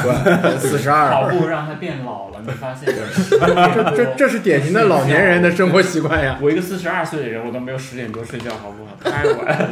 [0.58, 1.30] 四十跑二。
[1.34, 3.00] 步让他变老了，你发现没？
[3.96, 6.38] 这这这是典型的老年人的生活习惯呀。
[6.42, 9.10] 我一个四十二岁的人，我都没有十点多睡觉，好不好？
[9.10, 9.70] 太晚了。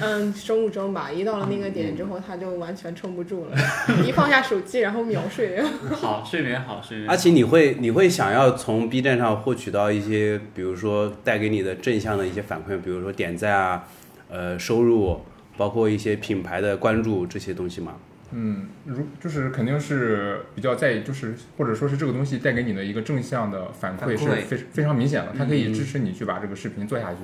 [0.00, 3.56] 嗯，生物钟吧，一到了那个点之后，他就完全撑不住了，
[4.04, 5.62] 一放下手机，然后秒睡。
[5.94, 7.12] 好，睡眠好，睡眠好。
[7.12, 13.84] 阿奇，你会你会想要从 B 站上获取到一些，比如说带给你的正向的一些反馈，比如说点赞啊，
[14.28, 15.20] 呃，收入，
[15.56, 17.94] 包括一些品牌的关注这些东西吗？
[18.32, 27.18] 嗯，如就是肯定是比较在意，就是或者说是这个东西带给你的一个正向的反馈是非非常明显的，它可以嗯支持你去把这个视频做下去。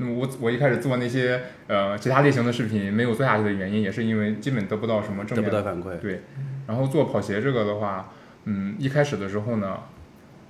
[0.00, 5.98] 那么我我一开始做那些呃其他类型的视频没有做下去的原因，也是因为基本得不到什么正得面的不到反馈。
[5.98, 6.22] 对，
[6.66, 8.10] 然后做跑鞋这个的话，
[8.44, 9.78] 嗯，一开始的时候呢，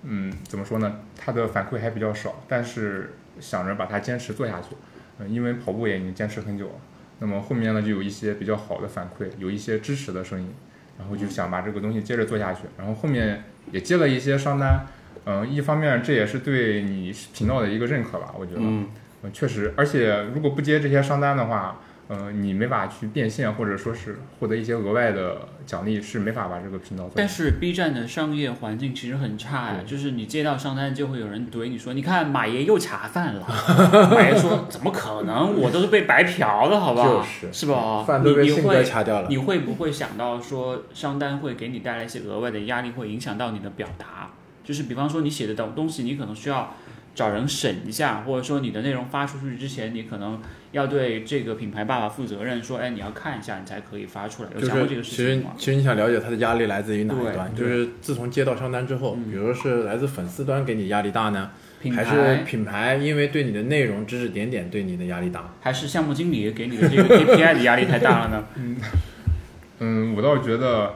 [0.04, 1.00] 嗯，怎么说呢？
[1.18, 4.76] 它的反馈还比较少，但是想着把它坚持做下去，
[5.18, 6.74] 嗯，因为跑步也已经坚持很久了。
[7.18, 10.54] 那么后面呢，就有一些比较好的反馈，有一些支持的声音，
[10.96, 12.60] 然后就想把这个东西接着做下去。
[12.78, 14.86] 然后后面也接了一些商单，
[15.24, 18.60] 嗯，一方面这也是对你频道的一个认可吧，我觉得。
[18.62, 18.86] 嗯，
[19.22, 27.12] 嗯，确实，而且如果不接这些商单的话，呃，你没法去变现，或者说是获得一些额外的奖励，是没法把这个频道做。
[27.14, 33.46] 但是 B 站的商业环境其实很差呀，就是你接到商单就会有人怼你说，你看马爷又卡饭了。
[34.11, 35.61] 马爷说怎么可能？
[35.61, 37.18] 我都是被白嫖的，好不好？
[37.18, 38.02] 就是是吧？
[38.02, 39.28] 饭都被信哥你你会掐掉了。
[39.28, 44.30] 你会不会想到说商单会给你带来一些额外的压力，会影响到你的表达？
[44.64, 46.74] 就是比方说你写的东东西，你可能需要
[47.14, 50.40] 找人审一下，或者说你的内容发出去之前，你可能
[50.73, 54.49] 要对这个品牌爸爸负责任，说，哎，你要看一下，你才可以发出来。
[54.55, 55.51] 有就是想过这个其实事情吗？
[55.57, 57.55] 其实你想了解他的压力来自于哪一对端？
[57.55, 61.51] 就是自从接到商单之后，嗯比如说是来自粉丝端给你压力大呢，
[61.83, 65.53] 品还是品牌因为对你的内容指指点点对你的压力大？
[65.61, 68.44] 还是项目经理给你的这个 KPI 的压力太大了呢？
[69.81, 70.94] 嗯，我倒觉得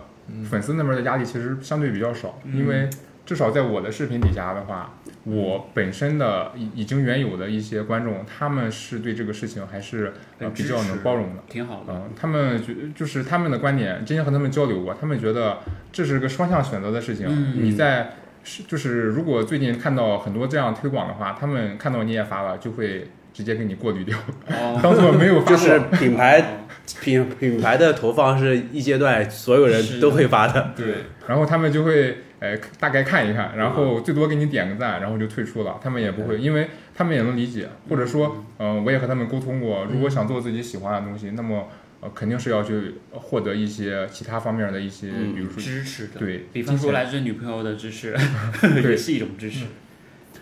[0.49, 2.89] 粉丝那边的压力其实相对比较少，嗯因为
[3.27, 11.43] 至少在我的视频底下的话，我本身的已已经原有的一些观众，他们是对这个事情还是呃比较能包容的。
[11.49, 11.95] 挺好的。
[11.95, 15.59] 嗯，他们觉就是他们的观点，之前和他们交流过，他们觉得
[15.91, 17.27] 这是个双向选择的事情。
[17.29, 18.11] 嗯你在
[18.43, 25.51] 是就是如果最近看到很多这样推广的话，他们看到你也发了，就会直接给你过滤掉，哦，当做没有发。
[25.51, 26.61] 就是品牌
[27.01, 30.73] 品品牌的投放是一阶段所有人都会发的。
[30.77, 35.81] 对，然后他们就会呃大概看一看，然后最多给你点个赞，然后就退出了。
[35.83, 41.69] 他们也不会，因为他们也能理解，或者说，嗯、我也和他们沟通过，如果想做自己喜欢的东西，那么
[42.01, 45.35] 呃肯定是要去获得一些其他方面的一些，嗯。
[45.35, 48.15] 比如说支持的，对，比方说来自女朋友的支持，
[48.61, 48.91] 对。
[48.91, 49.65] 也是一种支持。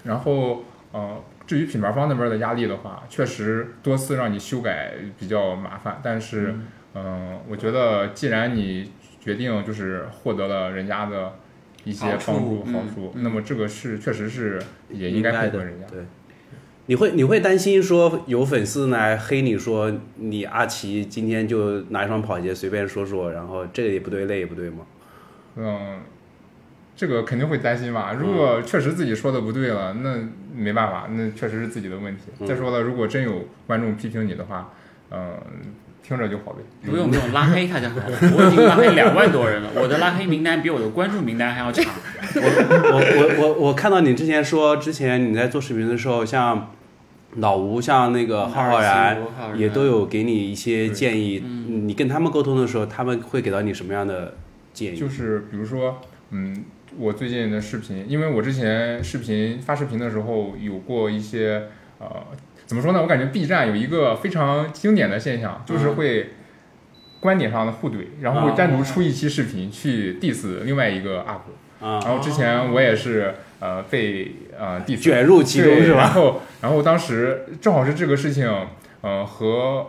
[0.05, 6.55] 然后呃，至于品牌方那边的压力的话，确实多次让你修改比较麻烦，但是
[6.95, 11.39] 嗯、我觉得既然你决定就是获得了人家的
[11.85, 15.87] 一些帮助嗯好处，嗯那么这个是确实是也应该配合人家。
[15.87, 16.05] 对，
[16.87, 24.87] 你会你会担心说有粉丝来黑你说你阿奇今天就拿一双跑鞋随便说说，然后这个也不对，那也不对吗？
[25.57, 26.01] 嗯，
[26.97, 28.13] 这个肯定会担心吧。
[28.13, 30.19] 如果确实自己说的不对了，那
[30.55, 32.23] 没办法，那确实是自己的问题。
[32.39, 34.73] 嗯再说了，如果真有观众批评你的话，
[35.11, 35.35] 嗯、
[36.03, 36.59] 听着就好呗。
[36.85, 38.05] 不用不用，拉黑他就好了。
[38.37, 41.85] 我已经拉黑两万多人了，我的拉黑名单比我的关注名单还要长。
[42.35, 46.73] 我我我我我看到你之前说，之前你在做视频的时候，像
[47.37, 49.17] 老吴，像那个浩浩然，
[49.57, 51.43] 也都有给你一些建议。
[51.45, 54.35] 嗯你跟他们沟通的时候，他们会给到你什么样的
[54.75, 54.97] 建议？
[54.97, 55.99] 就是比如说，
[56.31, 56.65] 嗯，
[56.99, 62.09] 我最近的视频，因为我之前视频发视频的时候有过一些呃，
[62.73, 63.03] 怎么说呢？
[63.03, 66.31] 我感觉 B 站有一个非常经典的现象，就是会
[67.21, 71.85] 观点上的互怼，然后会单独出一期视频去 diss 另外一个 UP。
[71.87, 75.99] 啊，然后之前我也是呃被呃 diss 卷入其中是吧？
[76.01, 78.51] 然后然后当时正好是这个事情，
[79.03, 79.87] 呃和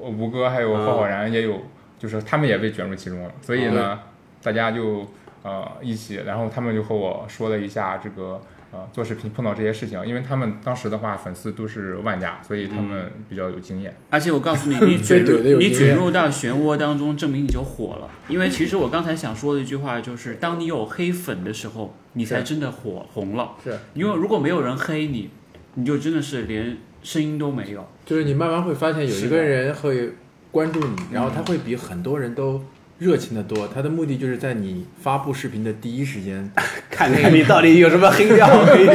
[0.00, 1.66] 呃吴哥还有嗯浩浩然也有，
[1.98, 4.00] 就是他们也被卷入其中了，所以呢，
[4.42, 5.06] 大家就
[5.42, 8.40] 呃一起，然后他们就和我说了一下这个。
[8.72, 13.94] 呃，做视频碰到这些事情，因为他们当时的话粉丝都是万家，所以他们比较有经验。
[14.08, 18.08] 而且我告诉你， 你卷入到漩涡当中，证明你就火了。
[18.28, 23.52] 因为其实我刚才想说的一句话就是，当你有黑粉的时候，你才真的火红了。
[23.62, 25.28] 是，因为如果没有人黑你，
[25.74, 27.86] 你就真的是连声音都没有。
[28.06, 30.12] 就是你慢慢会发现有一个人会
[30.50, 32.62] 关注你，然后他会比很多人都
[32.98, 33.68] 热情的多。
[33.74, 36.50] 他的目的就是在你发布视频的第一时间，
[36.90, 38.86] 看看你到底有什么黑料 可以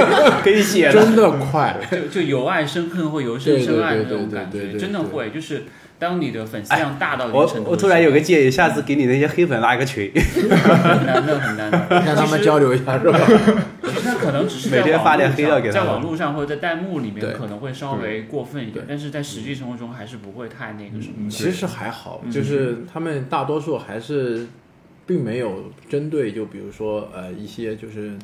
[0.43, 0.93] 可以写的。
[0.93, 1.75] 真的快。
[1.91, 5.29] 就就由爱生恨或由恨生爱的那种感觉，真的会。
[5.29, 5.63] 就是
[5.99, 13.19] 当你的粉丝量大到一我定程度我，我突然有个建议，下次给你那些黑粉拉一个群， 很难的很难的，让他们交流一下是吧？
[14.27, 21.29] 可能只是在每天发点黑料上给他在网络上或者在弹幕里面可能会稍微过分一点，但是在实际生活中还是不会太那个什么。
[21.29, 22.31] 其实还好，嗯。
[22.31, 24.45] 就是他们大多数还是
[25.05, 28.17] 并没有针对，就比如说呃一些就是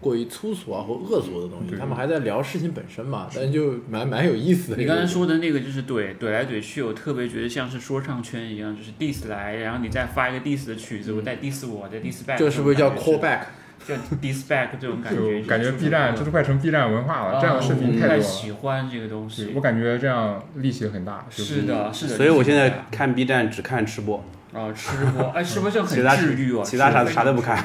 [0.00, 4.76] 过于粗俗啊或恶俗的东西，他们还在聊事情本身嘛，但就蛮蛮有意思的。
[4.78, 13.40] 你刚才说的那个就是怼怼来怼去，我特别觉得像是说唱圈一样，就是 diss 来，然后你再发一个 diss 的曲子，我再 diss 我，再 diss back，这是不是叫这种感觉 callback？
[13.88, 15.40] 就 diss back 这种感觉？
[15.42, 18.22] 就感觉 B 站这都快成 B 站文化了，啊这样的视频太太多了。
[18.22, 19.60] 喜欢这个东西对我。
[19.62, 21.24] 感觉这样力气很大。
[21.30, 22.16] 就是的，是的。
[22.16, 24.22] 所以我现在看 B 站只看吃播，
[24.52, 27.64] 啊，吃播，哎，吃播就其他很治愈啊，其他啥是啥都不看。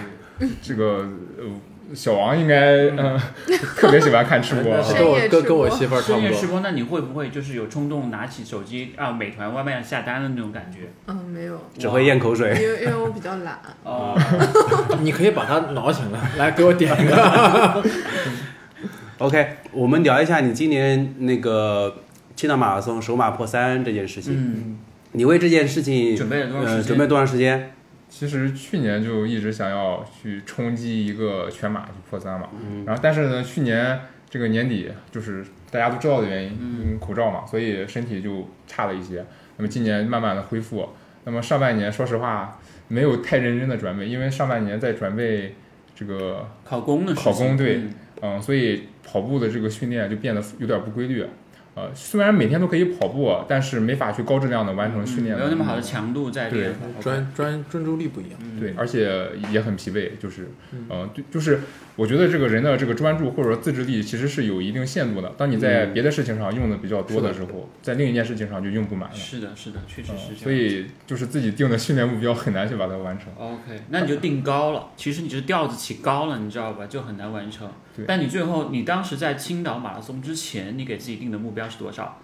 [0.62, 1.08] 这个
[1.38, 1.46] 呃，
[1.94, 3.20] 小王应该嗯、
[3.76, 4.84] 特别喜欢看吃播 啊。
[4.98, 6.22] 跟我跟跟我媳妇儿差不多。
[6.22, 10.90] 深夜吃播，那你会不会就是有冲动拿起手机啊，美团外卖下单的那种感觉？
[11.08, 12.68] 嗯，没有，只会咽口水因水。
[12.74, 13.60] 为因为我比较懒。
[13.84, 14.18] 哦，
[15.02, 17.84] 你可以把它挠醒了，来给我点一个。
[19.20, 21.96] OK，我们聊一下你今年那个
[22.36, 24.34] 青岛马拉松首马破三这件事情。
[24.36, 24.78] 嗯，
[25.12, 27.72] 你为这件事情准备了多长时间呃准备多长时间？
[28.16, 34.00] 其实去年就一直想要去冲击一个全马去破三嘛，嗯然后但是呢，去年
[34.30, 39.26] 这个年底就是大家都知道的原因，嗯，口罩嘛，所以身体就差了一些。
[39.58, 40.90] 那么今年慢慢的恢复，
[41.24, 45.56] 那么上半年说实话没有太认真的准备，因为上半年在准备
[45.96, 51.26] 这个考公的考公对嗯嗯，所以跑步的这个训练就变得有点不规律。
[51.76, 55.36] 呃，虽然每天都可以跑步，但是没法去高质量的完成训练。
[55.36, 56.72] 嗯没有那么好的强度在对。
[57.02, 58.34] 专专专注力不一样。
[58.40, 60.50] 嗯对，而且也很疲惫，就是，
[60.88, 61.60] 呃，对，就是
[61.96, 65.34] 我觉得这个人的这个专注或者说自制力其实是有一定限度的。
[65.38, 69.16] 当你在别的事情上用的比较多的时候，在另一件事情上就用不满了。
[69.16, 70.44] 是的，是的，确实嗯是这样。
[70.44, 73.28] 所以就是自己定的训练目标很难去把它完成。
[73.36, 76.86] OK，那你就定高了，其实你就是调子起高了，你知道吧？
[76.86, 77.68] 就很难完成。
[77.96, 82.18] 对但你最后，你当时在青岛马拉松之前，你给自己定的目标是多少？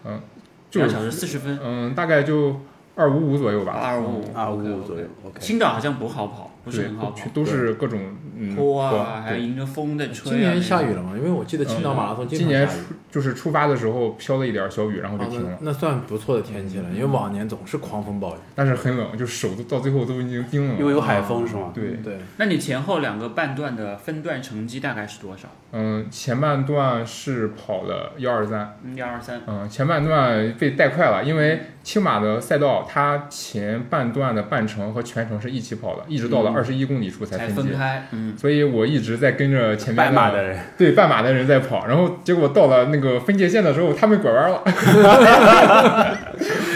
[0.70, 2.60] 就两小时四十分，嗯，大概就
[2.96, 3.74] 二五五左右吧。
[3.74, 5.06] 二五五二五五左右。
[5.26, 10.36] OK，青岛好像不好跑，不是很好跑，都是各种嗯坡啊，还对迎着风在吹啊。
[10.36, 11.14] 今年下雨了吗？
[11.18, 12.86] 因为我记得青岛马拉松经今年常下雨。
[13.12, 15.58] 就是出发的时候飘了一点小雨，然后就啊停了。
[15.62, 18.40] 那那算不错的天气了，因为往年总是狂风暴雨。
[18.54, 20.80] 但是很冷，就手都到最后都已经冰冷了。
[20.80, 21.72] 因为有海风是吗？
[21.74, 25.48] 对，对，那你前后两个半段的分段成绩大概是多少？
[25.72, 29.42] 嗯，前半段是跑了幺二三，嗯，幺二三。
[29.48, 37.48] 嗯，前半段被带快了，因为青马的赛道它前半段的半程和全程是一起跑的，一直到了嗯二十一公里处才。
[37.48, 44.62] 分开，嗯，所以我一直在跟着前面半马的人，对半马的人在跑，然后结果到了那个分界线的时候，他们拐弯了，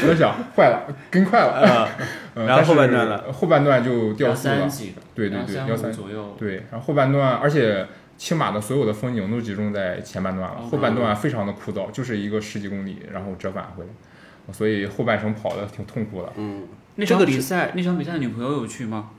[0.03, 1.89] 我在想坏了，跟快了，啊，
[2.35, 6.35] 嗯然后后半段了后半段就掉速了三，对对对，幺幺三左右。
[6.37, 7.85] 对，然后后半段，而且
[8.17, 16.29] 青马的所有的风景都集中在前半段了，后半段非常的枯燥，就是一个十几公里，然后折返回来，所以后半程跑的挺痛苦的。
[16.37, 16.63] 嗯，
[16.95, 19.09] 那场比赛，那场比赛女朋友有去吗？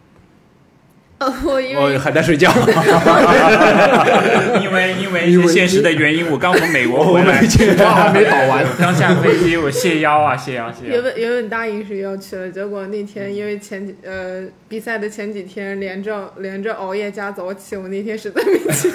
[1.25, 2.53] 呃，我因我为还在睡觉，
[4.61, 7.41] 因为因为一些现实的原因，我刚从美国回来，
[7.79, 10.95] 话还没倒 完，刚下飞机，我卸腰啊，卸腰，卸腰。
[10.95, 18.91] 原本原本答应是要去了，结果那天因为前几呃比赛的前几天连着连着熬夜加早起，我那天实在没去。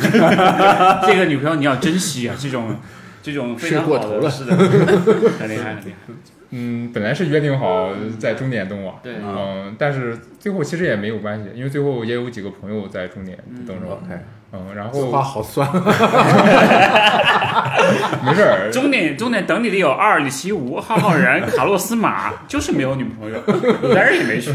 [1.08, 2.76] 这个女朋友你要珍惜啊，这种
[3.24, 4.56] 这种非常好的，睡过头了是的，
[5.40, 6.14] 很厉害，很厉害。
[6.52, 14.02] 嗯，本来是约定好在终点等我，对，嗯，但是最后其实也没有关系，因为最后也有几个朋友在终点等着我
[14.52, 15.70] 嗯，然这话后好酸。
[18.26, 23.40] 没事儿，终点终点等你的有阿尔里奇吴、浩浩然、卡洛斯马， 就是没有女朋友，
[23.94, 24.52] 哪儿也没去，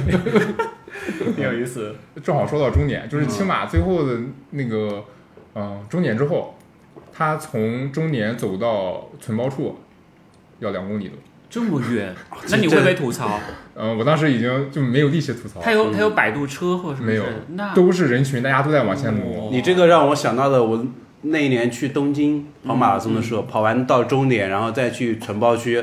[1.37, 1.95] 挺有意思。
[2.25, 4.19] 正好说到终点，就是青马最后的
[4.51, 5.05] 那个，
[5.55, 6.59] 嗯，终点之后，
[7.13, 9.79] 他从终点走到存包处
[10.59, 11.17] 要两公里多。
[11.55, 12.13] 这么远，
[12.49, 13.39] 那你会不会吐槽？
[13.77, 17.25] 嗯，我当时已经就没有力气吐槽，他有他有摆渡车或者什么没有。
[17.77, 19.51] 都是人群，大家都在往前挪。
[19.53, 20.85] 你这个让我想到了我
[21.23, 25.81] 那一年去东京跑马拉松的时候，跑完到终点，然后再去城包区，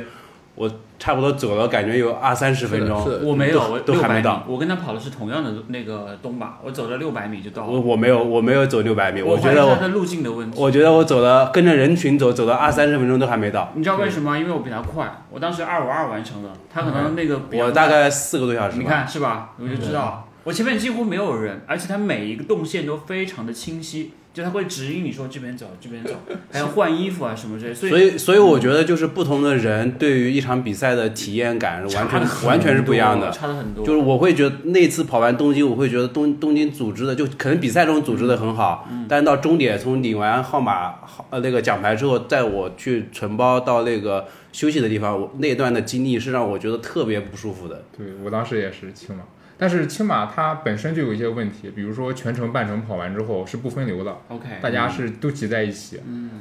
[0.55, 0.69] 我
[1.01, 3.03] 差不多走了，感觉有二三十分钟。
[3.23, 7.71] 我没有，我都还没到，我跟他跑的是同样的那个东马，我走了六百米就到了。
[7.71, 10.61] 我没有，我没有走六百米，我觉得他的路径的问题。
[10.61, 13.71] 我觉得我走了，跟着人群走，走了二三十分钟都还没到。
[13.73, 14.37] 你知道为什么？
[14.37, 18.77] 因为我比他快，我当时二五二完成的，他可能那个我大概四个多小时。
[18.77, 19.53] 你看是吧？
[19.59, 26.13] 我就知道，我前面几乎没有人，而且它每一个动线都非常的清晰，就它会指引你说这边走，这边走，
[26.51, 33.29] 还要换衣服啊什么之类，所以所以，所以我觉得就是不同的人对于一场比赛的体验感完全完全是不一样的。
[33.29, 33.85] 差的很多。
[33.85, 47.83] 就是我会觉得那次跑完东京，我会觉得东东京组织的就可能比赛中组织的很好，嗯但是到终点从领完号码号呃那个奖牌之后，带我去存包到那个休息的地方，我那段的经历是让我觉得特别不舒服的。
[47.95, 49.21] 对我当时也是青马，
[49.61, 56.31] 但是青马它本身就有一些问题，比如说全程半程跑完之后是不分流的，OK，大家是都挤在一起，嗯，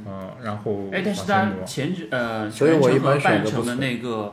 [0.42, 1.62] 然后哎，但是它挪。
[1.66, 4.32] 前呃所以全程和我一般半程的那个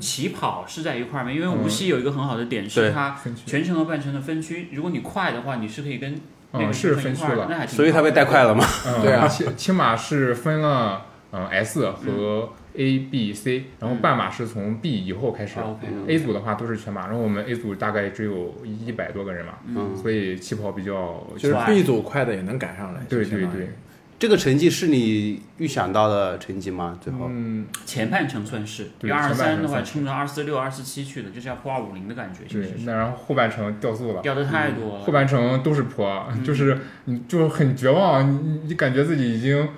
[0.00, 1.30] 起跑是在一块儿吗？
[1.30, 3.16] 因为无嗯锡有一个很好的点是对它，
[3.46, 6.20] 全程和半程的分区，如果你快的话，你是可以跟
[6.50, 8.66] 那个嗯是分区了，那还挺所以它被带快了嘛？
[8.88, 9.28] 嗯，对啊。
[9.28, 15.58] 青青马是分了嗯 S 和 A、B、C，然后半马是从 B 以后开始。
[15.58, 15.70] 好。
[15.70, 23.00] OK，A 组的话都是全马，然后我们 A 组大概只有一百多个人嘛，嗯，所以起跑比较就是快 B 组快的也能赶上来。
[23.08, 23.70] 对对对，
[24.18, 26.98] 这个成绩是你预想到的成绩吗？
[27.00, 35.00] 最后，嗯，前半程算是，对幺二三的话冲着二四六、二四七去的，就是要破二五零的感觉，其对那然后后半程掉速了，掉的太多了。
[35.00, 39.68] 后半程都是坡，嗯就是你就很绝望，你你感觉自己已经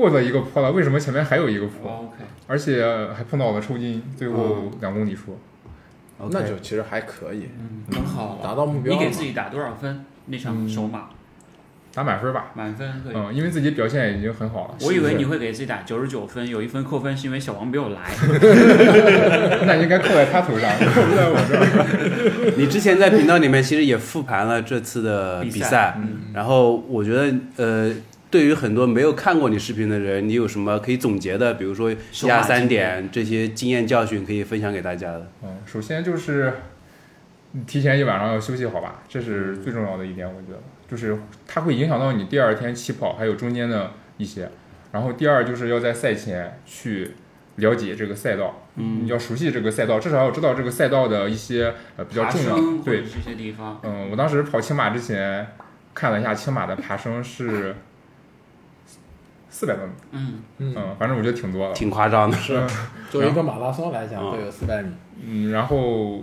[0.00, 2.84] 过了一个坡了，为什么前面还有一个坡？OK，而且
[3.16, 5.38] 还碰到了抽筋，最后两公里处。
[6.30, 8.38] 那就其实还可以，嗯，很好。
[8.42, 8.92] 达到目标。
[8.92, 10.04] 你给自己打多少分？
[10.26, 11.08] 那场首马
[11.94, 12.50] 打满分吧。
[12.54, 13.14] 满分可以。
[13.16, 14.74] 嗯，因为自己表现已经很好了。
[14.82, 18.00] 我以为你会给自己打九十九分，有一分扣分是因为小王没有来。
[19.66, 22.52] 那应该扣在他头上，扣不在我这儿。
[22.58, 27.90] 你之前在频道里面其实也复盘了这次的比比赛赛，嗯然后我觉得呃，
[28.30, 31.54] 对于很多没有看过你视频的人，你有什么可以总结的？
[31.54, 35.26] 比如说一二三点这些经验教训可以分享给大家的。
[35.42, 36.52] 嗯，首先就是
[37.52, 44.48] 你提前一晚上要休息好吧，这是最重要的一点，我觉得，就是它会影响到你第二天起跑，还有中间的一些。
[44.92, 47.12] 然后第二就是要在赛前去
[47.56, 55.46] 了解这个赛道，嗯你要熟悉这个赛道，至少要知道这个赛道的一些呃比较爬重要对，这些地方，嗯，我当时跑青马之前
[55.94, 57.74] 看了一下青马的爬升是
[59.60, 61.74] 四百多米，嗯，嗯，嗯，反正我觉得挺多的。
[61.74, 62.58] 挺夸张的，是
[63.12, 64.90] 作为一个马拉松来讲，嗯会有四百米。
[65.22, 66.22] 嗯，然后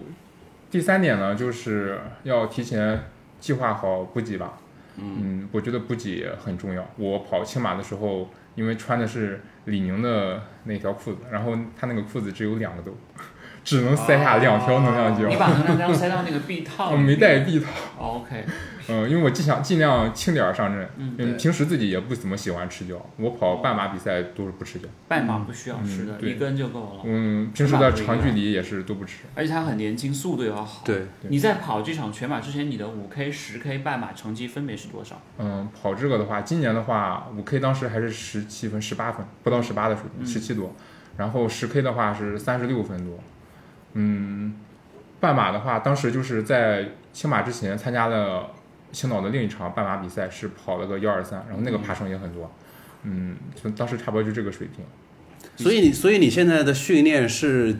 [0.71, 2.99] 第三点呢，就是要提前
[3.39, 4.53] 计划好补给吧。
[4.95, 6.83] 嗯，我觉得补给很重要。
[6.97, 12.97] 我跑青马的时候，因为穿的是李宁的那条裤子，然后他那个裤子只有两个兜，
[13.67, 15.27] 只能塞下两条能量胶。
[15.27, 17.67] 你把能量胶塞到那个臂套，我 没带臂套，
[17.99, 18.45] 哦 OK，
[18.87, 27.01] 嗯，因为我尽想尽量轻点儿上阵，嗯平时自己也不怎么喜欢吃胶，我跑半马比赛都是不吃胶，半马不需要吃的，一根就够了。
[27.03, 29.23] 嗯，平时的长距离也是都不吃。
[29.35, 30.83] 而且他很年轻，速度也要好。
[30.85, 35.21] 对，对你在跑这场全马之前，你的五 K、十 K 半马成绩分别是多少？
[35.39, 40.73] 嗯，跑这个的话，今年的话，五 K 当时还是十七分、十八分，不到十八的水平，嗯十七多。
[41.17, 43.19] 然后十 K 的话是三十六分多。
[43.99, 44.53] 嗯，
[45.19, 48.51] 半马的话，当时就是在青马之前参加了
[48.91, 52.51] 青岛的另一场半马比赛，是跑了个幺二三，然后那个爬升也很多。
[53.03, 54.85] 嗯，就当时差不多就这个水平。
[55.55, 57.75] 所以你所以你现在的训练是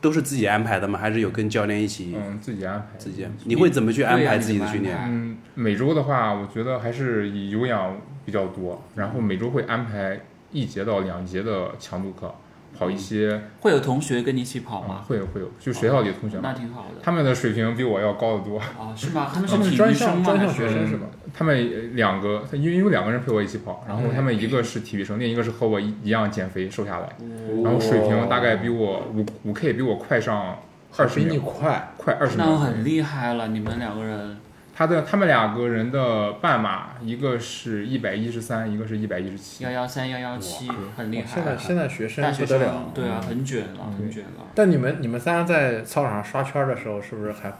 [0.00, 0.98] 都是自己安排的吗？
[0.98, 2.98] 还是有跟教练一起嗯，自己安排。
[2.98, 3.38] 自己安排？
[3.44, 4.98] 你会怎么去安排自己的训练？
[5.06, 7.96] 嗯，每周的话，我觉得还是以有氧
[8.26, 10.20] 比较多，然后每周会安排
[10.52, 12.34] 一节到两节的强度课，
[12.76, 15.04] 跑一些会有同学跟你一起跑啊，吗？
[15.06, 17.00] 会有会有，就学校里的同学那，挺好的。
[17.02, 18.58] 他们的水平比我要高得多。
[18.58, 19.30] 啊，是吗？
[19.32, 20.24] 他们他们是体育生吗？
[20.24, 21.06] 专项专项还是学生是吧？
[21.32, 27.16] 他们呃两个，因为有两个人陪我一起跑，然后他们一个是体育生，另一个是和我一一样减肥瘦下来，
[27.62, 30.58] 然后水平大概比我五五 K 比我快上
[30.96, 32.46] 二十比你秒，快，快二十秒。
[32.46, 34.36] 那很厉害了，你们两个人。
[34.76, 39.70] 他的他们两个人的半马，一个是一百一十三，一个是一百一十七幺。
[39.70, 41.26] 幺三、幺幺七，很厉害。
[41.26, 42.90] 现在现在学生学不得了生，。
[42.92, 44.44] 对啊，很卷了，嗯很卷了。
[44.54, 47.52] 但你们你们仨在操场上刷圈的时候，是不是还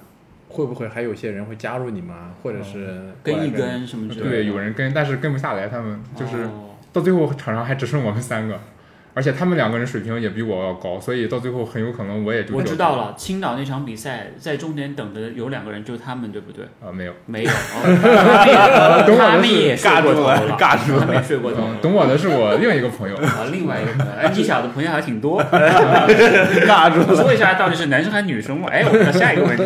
[0.49, 4.31] 会不会还有些人会加入你们啊，或者是跟一跟什么之类的。
[4.31, 8.61] 对，有人跟，但是跟不下来，他们就是哦到最后场上还只剩我们三个，
[9.15, 16.65] 而且他们两个人水平也比我要高，所以到最后很有可能我也就我知道了，青岛那场比赛在终点等的有两个人，就是他们，对不对？
[16.85, 17.13] 啊、没有。
[17.27, 21.79] 没有，哦 懂我的他们是也睡过头了，尬住了他们也睡过头嗯，了。
[21.81, 25.41] 懂我的是我另一个朋友，啊，另外一个朋友，哎，你小的朋友还挺多。
[26.67, 27.17] 尬住了。
[27.17, 28.69] 说一下到底是男生还是女生嘛？
[28.71, 29.65] 哎，我们到下一个问题。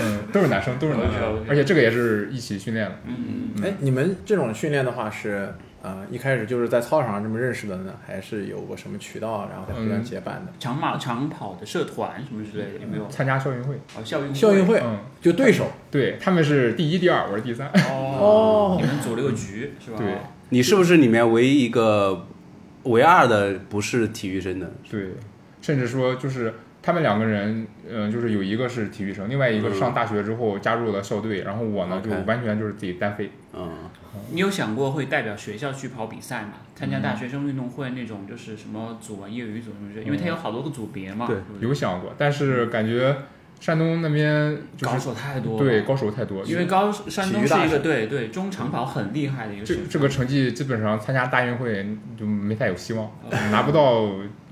[0.00, 2.92] 嗯，都是男生，都是男生而且这个也是一起训练的。
[3.06, 10.52] 嗯，哎，你们这种训练的话是，呃，一开始就是在操场上这么认识的呢，还是有过什么渠道，然后再互相结伴的？
[10.58, 13.06] 长马长跑的社团什么之类的有没有？
[13.08, 17.68] 参加校运会，哦，校运校运会嗯，就对手对，他们是第一、第二，我是第三。
[17.88, 19.98] 哦，你们组了个局是吧？
[19.98, 20.16] 对
[20.48, 22.26] 你是不是里面唯一一个
[22.84, 24.72] 唯二的不是体育生的？
[24.90, 25.10] 对，
[25.60, 33.30] 甚至说就是他们两个人，嗯、就是有一个是体育生，另外一个上大学之后加入了校队，然后我呢就完全就是自己单飞。
[33.52, 33.70] 嗯，
[34.30, 36.54] 你有想过会代表学校去跑比赛吗？
[36.74, 41.26] 参加大学生运动会那种，就是什么组啊、业余组什么之类的，因为它有好多个组别嘛。
[41.26, 43.16] 对有想过，但是感觉
[43.58, 45.58] 山东那边就是高手太多。
[45.58, 49.76] 对，高手太多，因为高山东是一个对对中长跑很厉害的一个省。
[49.76, 51.84] 这这个成绩基本上参加大运会
[52.16, 53.10] 就没太有希望，
[53.50, 54.06] 拿不到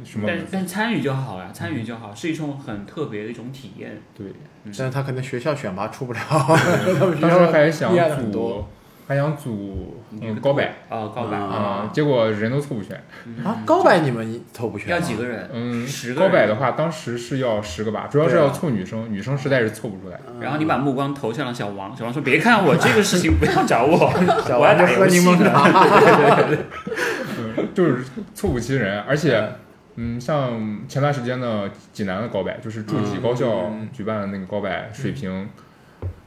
[0.04, 3.96] 什么但但参与就好呀，参与就好，是一种很特别的一种体验。
[4.16, 4.26] 对。
[4.64, 8.68] 但是他可能学校选拔出不了， 他们学当时校还想组多，
[9.06, 10.64] 还想组嗯高百。
[10.88, 11.36] 啊，高百。
[11.36, 12.96] 啊啊，结果人都凑不全。
[13.44, 15.48] 啊，高百你们凑不全，要几个人？
[15.52, 20.18] 嗯十，个高百的话，当时是要十个吧，主要是要凑女生，女生实在是凑不出来。
[20.40, 24.12] 然后你把目光投向了小王，小王说：“别看我这个事情，不要找我，
[24.46, 25.50] 小 我要王就喝柠打游戏呢。
[25.50, 26.42] 檬茶，
[27.38, 28.04] 嗯， 就是
[28.34, 29.48] 凑不齐人，而且，
[29.96, 33.88] 嗯，像前段时间的济南的高百，就是诸暨高校嗯。
[33.92, 35.48] 举办的那个高百水平，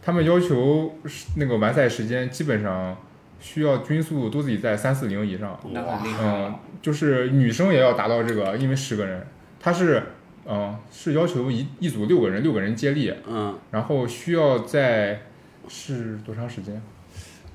[0.02, 2.96] 他们要求是那个完赛时间基本上
[3.40, 9.26] 需要均速都得在三四零以上，那很厉害嗯。，就是女生也要达到这个，因为十个人，
[9.60, 10.02] 他是，
[10.46, 15.22] 嗯，是要求一一组六个人，六个人接力，嗯，然后需要在
[15.68, 16.82] 是多长时间？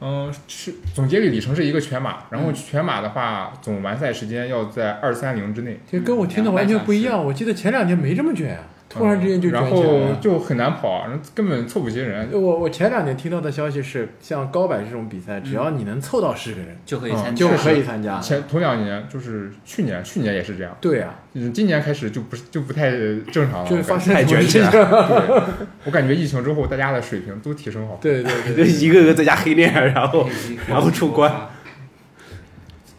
[0.01, 7.24] 嗯，是总接力里程是一个全马，然后全马的话，总完赛时间要在二三零之内，这跟我听的完全不一样。
[7.24, 8.64] 我记得前两年没这么卷啊，
[8.95, 10.14] 突然之间就卷然起来了。
[10.14, 12.28] 后就很难跑，然后根本凑不齐人。
[12.32, 18.20] 我我前两年听到的消息是，像高百这种比赛，只要你能凑到十个人，嗯就可以参加，就可以参加。
[18.20, 22.90] 前头两年就是去年，去年也是这样，对啊，嗯，今年开始就不是就不太
[23.32, 23.68] 正常了。
[23.68, 27.99] 就是发生太卷起来什么事情 对，我感觉疫情之后大家的水平都提升好。
[28.01, 30.28] 对对就对，一个个在家黑练，然后
[30.68, 31.32] 然后出关。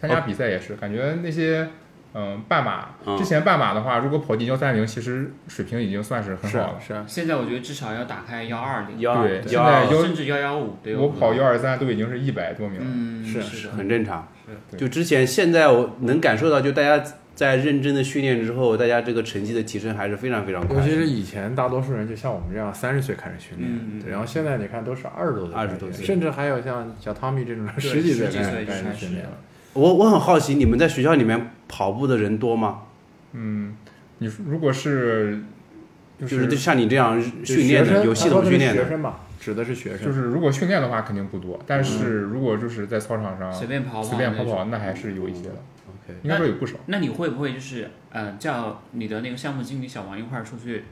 [0.01, 1.67] 参加比赛也是，感觉那些
[2.15, 3.17] 嗯半马嗯。
[3.17, 6.69] 之前半马的话，如果跑进幺三零，其实水平已经算是很是好了。
[6.73, 6.93] 啊是。
[6.93, 12.85] 啊，现在我觉得至少要打开幺二零，幺二对幺二现在幺甚至幺幺五，对我跑幺二三都已经是一百多名了。
[12.87, 14.27] 嗯是是，很正常。
[14.71, 14.79] 对。
[14.79, 17.03] 就之前现在我能感受到，就大家
[17.35, 20.81] 在认真的训练之后，大家这个成绩的提升还是非常非常快尤。
[20.81, 26.05] 其是以前大多数人就像我们这样三十岁开始训练，嗯对然后现在你看都是二十多岁开始20多岁。
[26.05, 28.41] 甚至还有像小汤米这种十几岁开
[28.73, 29.31] 始训练了。
[29.75, 32.83] 我我很好奇，你们在学校里面跑步的人多吗？
[33.33, 33.75] 嗯，
[34.19, 35.43] 你如果是
[36.17, 40.05] 就就是就像你这样训练的，有系统训练的，学生吧，指的是学生。
[40.05, 45.55] 就是如果训练的话肯定不多，但是如果就是在操场上随便跑跑，随便跑跑，那还是有一些的
[45.89, 46.77] ，OK，应该说有不少。
[46.85, 50.85] 那你会不会就是呃叫你的那个项目经理小王一块儿出去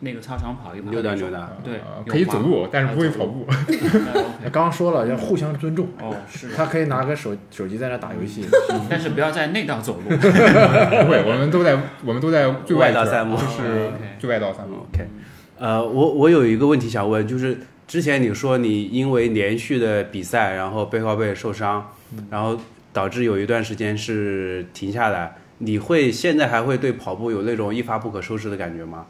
[0.00, 0.90] 那个操场跑一跑？
[0.90, 1.50] 溜达溜达。
[1.62, 3.46] 对可以走路，但是不会跑步。
[4.52, 8.44] 刚刚说了要互相尊重，哦，是，他可以拿个手手机在那打游戏，
[8.88, 10.08] 但是不要在内道走路。
[10.14, 14.74] 不会，我们都在我们都在最外道散步就是最外道散步。
[14.92, 15.06] OK，
[15.58, 21.90] 呃，我我有一个问题想问，就是之前你说你因为连续的比赛，然后背靠背受伤，
[22.30, 22.58] 然后
[22.92, 29.06] 导致有一段时间是停下来，你会现在还会对跑步有那种一发不可收拾的感觉吗？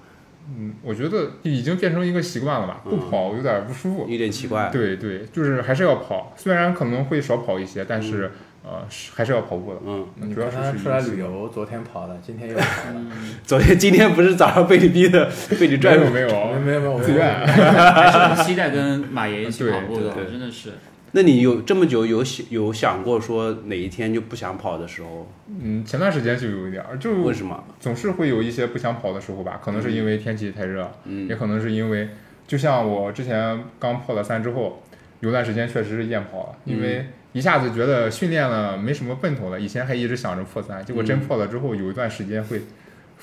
[0.49, 4.07] 嗯，我觉得已经变成一个习惯了吧，不跑有点不舒服。
[4.09, 4.68] 有点奇怪。
[4.72, 8.30] 对对，就是还是要跑，虽然可能会少跑一些，但是
[8.62, 9.80] 呃是还是要跑步的。
[9.86, 13.07] 嗯，主要是出来旅游，昨天跑了，今天又跑了，
[13.42, 17.34] 昨天今天不是早上被你逼的，被你拽住没有没有没没有没有，自愿。
[17.47, 20.70] 还是很期待跟马爷一起跑步的，对对真的是。
[21.17, 27.62] 那你有这么久有想有想过说哪一天就不想跑的时候，嗯，前段时间就有一点儿，就为什么？
[27.79, 31.29] 总是会有一些不想跑的时候吧，可能是因为天气太热，嗯。
[31.29, 32.09] 也可能是因为，
[32.49, 34.83] 就像我之前刚破了三之后，
[35.21, 42.61] 有段时间确实是厌跑了，因为一下子觉得训练了没什么奔头了，以前还一直想着破三，结果真破了之后，有一段时间会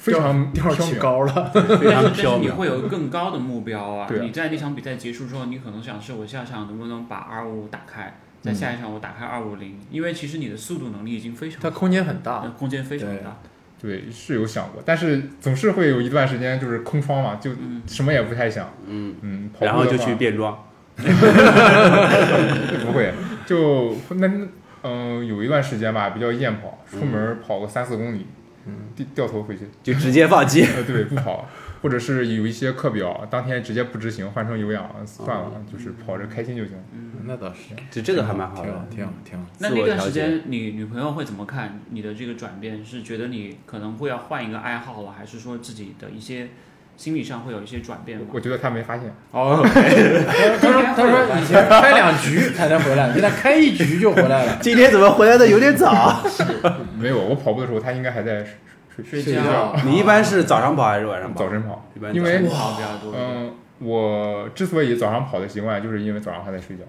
[0.02, 1.00] 非常调起缥缈。
[1.00, 2.40] 高了，非常但是但是。
[2.40, 4.10] 你会有更高的目标啊！
[4.20, 13.38] 你在那场比赛结束之后，你可能想是我下场能不能把二五打开，在下一场我打开二五零，因为其实你的速度能力已经非常，它空间很呃大，空间非常大。
[13.80, 18.70] 对，是有想过，但是总是会有一段时间就是空窗嘛，就嗯什么也不太想。
[18.88, 20.58] 嗯，嗯，然后就去变装。
[20.98, 21.06] 不
[22.92, 23.14] 会，
[23.46, 24.30] 就那
[24.84, 28.41] 嗯、有一段时间吧，比较厌跑，出门跑个三四公里，嗯，
[28.96, 29.68] 掉掉头回去。
[29.84, 30.64] 就直接放弃。
[30.76, 31.48] 呃，对，不跑，
[31.82, 36.76] 或者是有一些课表当天直接不执行，换成有氧算了，就是跑着开心就行。
[36.94, 39.14] 嗯那倒是，就这个还蛮好的挺好，。
[39.24, 39.46] 挺好，挺好。
[39.60, 42.84] 那那段时间，你女朋友会怎么看你的这个转变？
[42.84, 46.50] 是觉得你可能会要换一个爱好了，还是说自己的一些
[46.98, 48.26] 心理上会有一些转变吗？
[48.32, 54.58] 我觉得他没发现，哦，他说他说以前开两局才能回来，现在开一局就回来了。
[54.62, 56.22] 今天怎么回来的有点早？
[57.00, 57.20] 没有。
[57.20, 58.46] 我跑步的时候，他应该还在
[58.96, 61.46] 睡睡睡觉，你一般是早上跑还是晚上跑？
[61.46, 63.14] 早晨跑一般，因为晨跑比较多。
[63.18, 66.84] 嗯，我之所以早上跑的习惯，就是因为早上还在睡觉。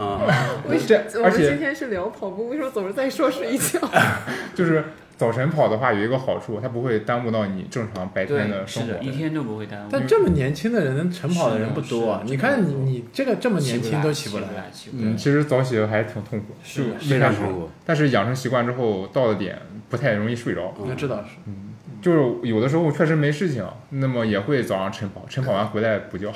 [0.00, 0.22] 啊，
[0.68, 3.80] 为什这而且今天是聊跑步，为什么总是在说睡觉？
[4.54, 4.84] 就是
[5.20, 9.04] 早晨跑的话，有一个好处，它不会耽误到你正常白天，的生活是的，。
[9.04, 9.88] 一天都不会耽误。
[9.92, 12.22] 但这么年轻的人能晨跑的人不多啊！
[12.24, 14.46] 你看你你这个这么年轻都起不来，
[14.94, 17.68] 嗯，其实早起还挺痛苦，是的就一开始非常痛，苦。
[17.84, 19.58] 但是养成习惯之后，到了点
[19.90, 20.74] 不太容易睡着。
[20.88, 21.32] 那这倒是。
[21.44, 26.32] 嗯就是有的时候确实没事情，那么也会早上晨跑，晨跑完回来补觉。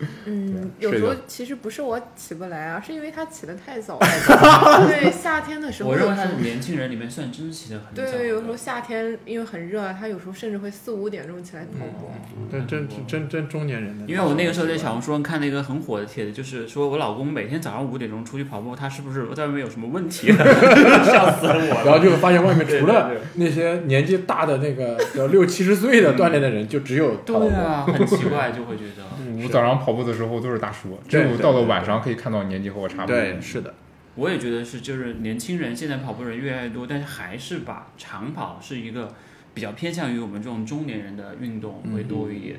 [0.24, 4.06] 嗯，有时候其实不是我起不来啊，是因为他起得太早了。
[4.88, 8.02] 对，夏天的时候我认为他是年轻人里面算真起的很早。
[8.02, 12.10] 对对，有时候夏天因为很热，他有时候甚至会四五点钟起来跑步。
[12.50, 14.06] 这真真真真中年人的。
[14.06, 20.32] 因为我那个时候在小红书上看了一个很火的帖子，就是说我老公每天早上五点钟出去跑步，他是不是在外面有什么问题？
[20.32, 29.02] 笑死了我然后就发现外面除了对对那些年纪大的那个要六七十岁的锻炼的人，就只有跑步对啊，很奇怪，就会觉得。
[29.42, 33.16] 我早上跑步的时候都是大叔，只有到了晚上可以看到年纪和我差不多。
[33.16, 33.74] 对，是的，
[34.14, 39.12] 我也觉得是，就是年轻人现在跑步人越来越多，但是还是把长跑是一个
[39.54, 42.56] 比较偏向于我们这种中年人的运动会多一点。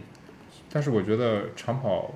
[0.72, 2.14] 但是我觉得长跑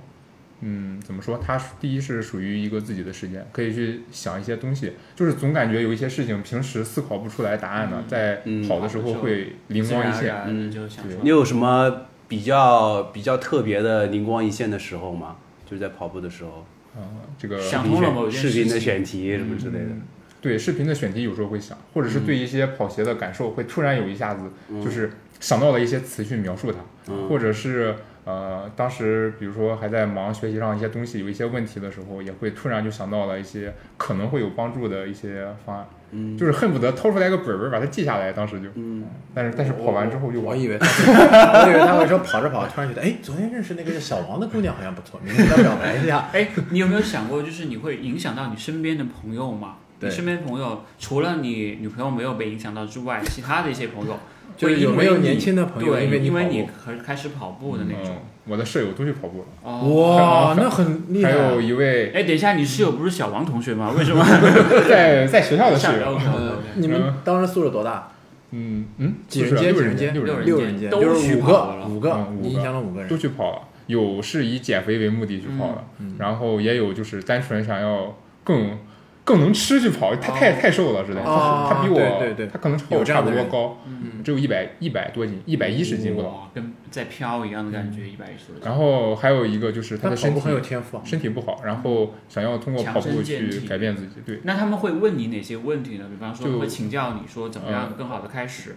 [0.61, 1.37] 嗯，怎么说？
[1.37, 10.33] 它第一是属于一个自己的时间，可以去想一些东西，就是总感觉有一些事情平时思考不出来答案的，嗯在嗯跑的时候会灵光一现。
[10.47, 15.35] 嗯就想说你有什么比较比较特别的灵光一现的时候嘛？
[15.65, 16.65] 就是在跑步的时候，
[16.95, 17.01] 嗯，
[17.37, 19.85] 这个想通了某件视频的选题什么之类的。
[19.85, 20.01] 嗯
[20.41, 24.43] 对视频的选题有时候会想，或者是对一些跑鞋的感受，会突然有一下子
[24.79, 27.95] 就是想到了一些词去描述它，嗯或者是
[28.25, 40.51] 呃，当时比如说还在忙学习上一些东西，有一些问题的时候，也会突然就想到了一些可能会有帮助的一些方案，嗯就是恨不得掏出来个本本把它记下来，当时就，嗯，但是但是跑完之后又忘了。
[40.51, 41.13] 我以为他会，
[41.69, 46.27] 我以为他会说跑着跑着突然觉得，哎，昨天认识那个叫小王的姑娘好像不错，明天跟她表白一下。
[46.33, 49.75] 哎，你有没有想过，就是你会影响到你身边的朋友吗？
[49.99, 54.17] 对你身边朋友除了你女朋友没有被影响到之外，其他的一些朋友
[54.57, 61.31] 就是有没有年轻的朋友，因为你因为你开开始跑步的那种嗯。，我的舍友都去跑步了，哦，哇， 那很厉害。
[61.31, 63.91] 还有一位哎，等一下，你室友不是小王同学吗？
[63.97, 64.23] 为什么？
[64.87, 68.09] 在在学校的室友，呃你们当时宿舍多大？
[68.51, 69.73] 嗯嗯，几人间？
[69.73, 70.23] 六人几人间？
[70.23, 73.17] 六人六人间，都就是五去跑了个，五个嗯，五个你影响了五个人都。
[73.17, 78.77] 去跑了，有是以减肥为目的去跑的，嗯然后也有就是单纯想要更
[79.25, 86.51] 更能吃去跑，他太、太瘦了，实在，哦他他比我，对对对他可能超有我差不多高，嗯，只有一百一百多斤，一百一十斤不到。
[86.53, 88.63] 跟在飘一样的感觉，一百一十多斤。
[88.63, 91.03] 然后还有一个就是他的身体他跑步很有天赋啊。
[91.03, 96.05] 身体不好，然后想要通过跑步去改变自己，对，那他们会问你哪些问题呢？
[96.07, 98.75] 比方说会请教你说怎么样嗯更好的开始。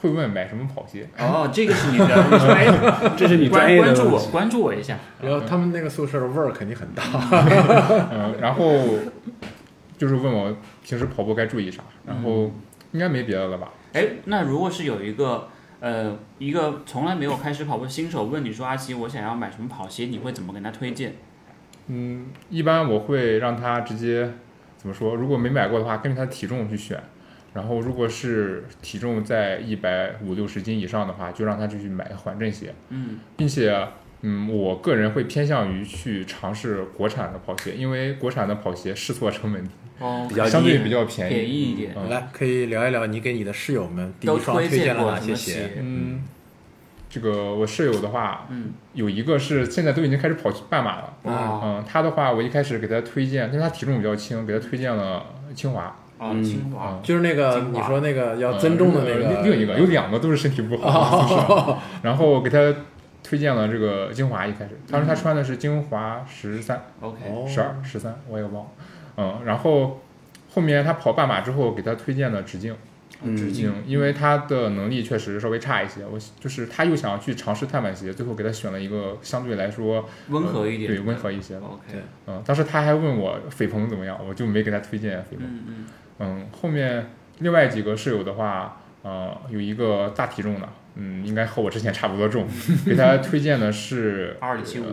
[0.00, 4.96] 会问买什么跑鞋，哦，这个是你的， 这是你专关业的关注我，关注我一下。
[5.20, 7.02] 然后他们那个宿舍的味儿肯定很大。
[8.14, 8.64] 嗯，然后
[9.98, 12.50] 就是问我平时跑步该注意啥，然后
[12.92, 13.70] 应该没别的了吧？
[13.92, 15.48] 哎，那如果是有一个
[15.80, 21.12] 呃一个从来没有开始跑步的新手问你说阿奇，我想要买什么跑鞋，你会怎么跟他推荐？
[21.88, 24.32] 嗯，一般我会让他直接
[24.76, 25.14] 怎么说？
[25.14, 27.02] 如果没买过的话，根据他的体重去选。
[27.54, 33.88] 然后，如果是体重在一百五六十斤以上的话，就让他就去买缓震鞋，嗯，并且，
[34.22, 39.62] 嗯，我个人会偏向于去尝试国产的跑鞋，因为国产的跑鞋试错成本
[40.00, 41.62] 哦比，较低相对比较便宜便宜。
[41.62, 45.70] 一点，嗯来，可以聊一聊你给你的室友们第都一双推荐了哪些鞋？
[45.80, 46.22] 嗯，
[47.08, 51.14] 这个我室友的话，嗯，有一个是现在都已经开始跑半马了。
[51.22, 55.96] 哇，嗯，他的话，我一开始给他推荐，因为他体重比较轻，给他推荐了清华。
[56.18, 62.74] 哦，嗯清华嗯，就是那个你说那个要增重的那呃个另另一个有两个都是身体不好 然后给他
[63.28, 68.70] 推荐了这个精华，一开始当时他穿的是精华十三、OK，哦十二、十三，我也忘了，
[69.18, 70.00] 嗯，然后
[70.54, 72.74] 后面他跑半马之后给他推荐的直径，
[73.22, 73.36] 嗯。
[73.36, 81.52] 直径嗯，因为他的能力确实稍微差一些，我就是他又想去尝试碳板鞋，最后给他选了一个相对来说温和一点，对温和一些。
[81.54, 85.44] 的，OK，对嗯，当时他还问我斐鹏怎么样，我就没给他推荐斐鹏。
[85.44, 85.86] 嗯嗯，
[86.20, 87.10] 嗯，后面
[87.40, 90.68] 另外几个室友的话，呃，有一个大体重的，
[90.98, 92.46] 嗯，应该和我之前差不多重，
[92.84, 94.84] 给他推荐的是 二里七五，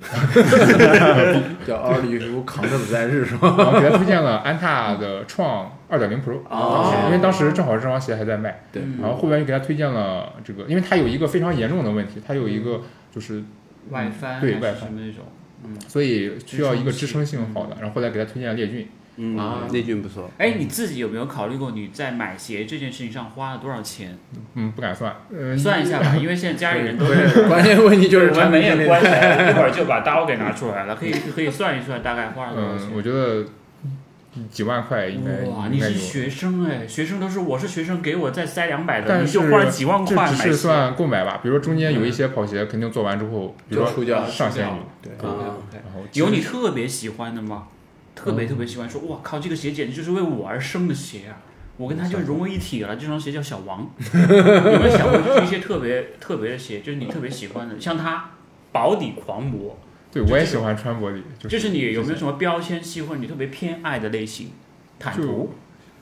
[1.66, 3.54] 叫奥利如扛着子在日是吧？
[3.58, 7.04] 然后给他推荐了安踏的创二点零 Pro，、哦。
[7.06, 8.62] 因为当时正好这双鞋还在卖，
[9.00, 12.80] 然后后边又给他推荐了这个，因为他有一个非常严重的问题，他有一个
[13.14, 13.42] 就是，
[13.90, 14.90] 外翻对外翻。
[14.96, 15.24] 那种，
[15.64, 17.52] 嗯，所以需要一个支撑性。
[17.52, 18.88] 好的，然后后来给他推荐了烈骏，
[19.22, 20.30] 嗯啊内军不错。
[20.38, 24.16] 哎，你自己有没有考虑过你在买鞋这件事情上花了多少钱？
[24.54, 27.04] 嗯，不敢算，嗯、算一下吧，因为现在家里人都
[27.46, 32.88] 关键问题就是我们没眼产品经理关来，一会儿就把刀给拿出来了，可以可以算一算大概花了多少嗯，钱。
[32.94, 33.44] 我觉得
[34.48, 35.80] 几万块应该哇，你。
[35.80, 40.52] 是学生哎，学生都是我是学生，给我再塞两百的，你就花了几万这只是块买鞋。
[40.52, 47.64] 算购买吧，比如说中间有一些跑鞋，肯定做完之后，比如说就出掉上仙女，对，OK OK，然后有你特别喜欢的吗？
[48.14, 51.40] 特别特别喜欢，说哇靠，这个鞋简直就是为我而生的鞋啊！
[51.76, 52.94] 我跟它就融为一体了。
[52.96, 58.32] 这双鞋叫小王，有没有想过就是一些特别特别的鞋，就是你特别喜欢的，像它
[58.72, 59.78] 薄底狂魔，
[60.12, 64.50] 对我也喜欢穿薄底，就就是你有没有什么标签系或者你特别偏爱的类型？
[64.98, 65.54] 坦途，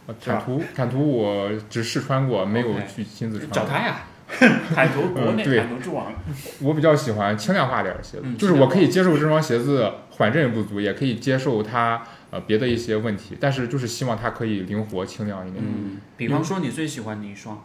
[0.06, 3.50] 呃坦途坦途我只试穿过，没有去亲自穿。
[3.52, 4.00] 找他呀。
[4.74, 6.12] 坦途国内嗯对坦途之王，
[6.60, 15.64] 我比较喜欢轻量化点儿的鞋子，嗯就是我可以接受这双鞋子缓震不足，也可以接受它呃别的一些问题，但是就是希望它可以灵活轻量一点。
[15.66, 17.62] 嗯，比方说你最喜欢哪一双？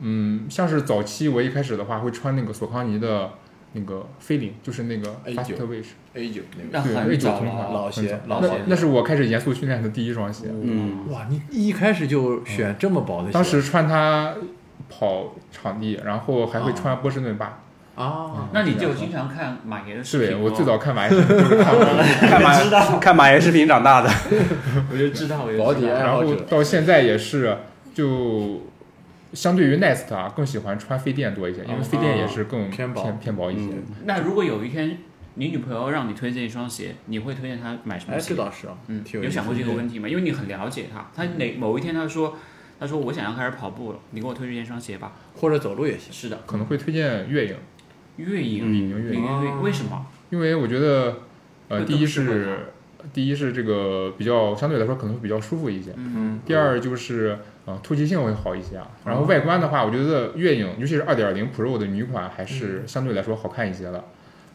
[0.00, 3.30] 嗯，像是早期我一开始的话会穿那个索康尼的
[3.72, 10.46] 那个飞领，就是那个 A9 Fast Wish，A 九那个对那很 A9 早同款，老鞋老鞋那那是我开始严肃训练的第一双鞋。
[10.50, 14.34] 嗯，哇，你一开始就选这么薄的鞋，当时穿它
[14.98, 17.58] 跑场地，然后还会穿波士顿八，
[17.94, 21.22] 哦，那你就经常看马爷的视频、我最早看马爷
[22.28, 22.54] 看马
[23.00, 24.10] 看马爷视频长大的，
[24.92, 25.94] 我就知道，我就保底知道。
[25.94, 27.56] 然后到现在也是
[27.94, 28.62] 就。
[29.34, 33.72] 相对于 Nest 啊，更喜欢穿飞电多一些，因为飞电也是更偏薄偏偏薄一些。
[33.72, 34.98] 嗯那如果有一天
[35.36, 38.36] 你女朋友让你推荐一双鞋，你会推荐她买什么哎，鞋这？
[38.36, 39.72] 倒是啊，嗯，有想过这个。
[39.72, 40.06] 问题吗？
[40.06, 42.36] 因为你很了解她，她哪某一天她说，
[42.82, 45.12] 她说我想要开始跑步了，你给我推荐一双鞋吧。
[45.36, 46.12] 或者走路也行。
[46.12, 47.56] 是的，可能会推荐月影，
[48.16, 50.04] 月影，嗯月月影哦为什么？
[50.30, 51.18] 因为我觉得，
[51.68, 52.58] 呃，第一是
[53.12, 58.90] 第一是这个比较相对来说可能会比较舒服一些，嗯，第二就是呃透气性会好一些啊。
[59.04, 64.04] 然哦后外观的话，我觉得月影尤其是二点零 Pro 的女款还是相对来说好看一些的，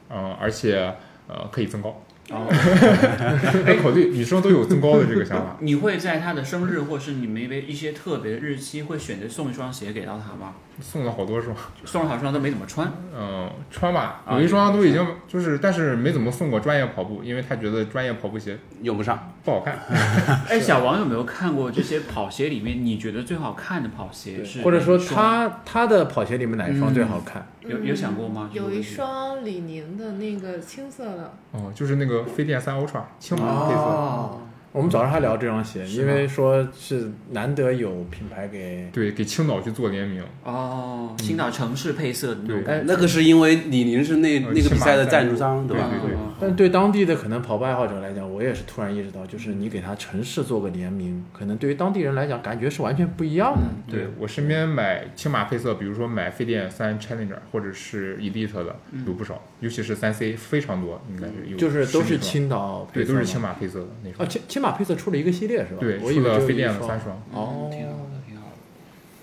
[0.09, 0.93] 嗯、而且
[1.29, 2.03] 呃可以增高。
[2.29, 2.47] 哦，
[3.65, 5.57] 哎，考虑女生都有增高的这个想法。
[5.61, 10.55] 你会在她的生日或是你们一些特别的日期，会选择送一双鞋给到她吗？
[10.79, 11.55] 送了好多双，
[11.85, 12.91] 送了好双都没怎么穿。
[13.15, 19.31] 嗯、穿吧，啊有一双都已经就是，但是没怎么送过专业跑步，因为他觉得专业跑步鞋用不上。
[19.43, 19.77] 不好看。
[20.49, 24.61] 哎，小王有没有看过这些跑鞋里面你觉得最好看的跑鞋是？
[24.61, 27.47] 或者说他他的跑鞋里面哪一双最好看？
[27.61, 28.49] 有有想过吗？
[28.51, 33.81] 嗯有一双李宁的那个青色的，哦，就是那个飞电三 Ultra 青马配色。
[33.81, 34.41] 哦，
[34.77, 42.63] 我们早上还聊这双鞋，因为说是难得有品牌给对，给青岛去做联名，哦，青岛城市配色的那种对。
[42.63, 42.93] 感觉。
[42.93, 45.89] 那个是因为李宁是那呃那个比赛的赞助商，对吧？
[45.89, 53.61] 对对哦但对当地的可能跑步爱好者来讲，我也是突然意识到，就是你给他城市做个联名，可能对于当地人来讲，感觉是完全不一样的。
[53.87, 58.75] 嗯，对我身边买青马配色，比如说买飞电三 Challenger 或者是 Elite 的
[59.07, 64.29] 有不少，尤其是三 C 非常多，应该是有就是都是青岛配对，都是青马配色的那啊，双。
[64.29, 65.77] 青青马配色出了一个系列是吧？
[65.79, 67.21] 对，我以为只有出了飞电三双。
[67.33, 68.51] 哦，挺好的，挺好的。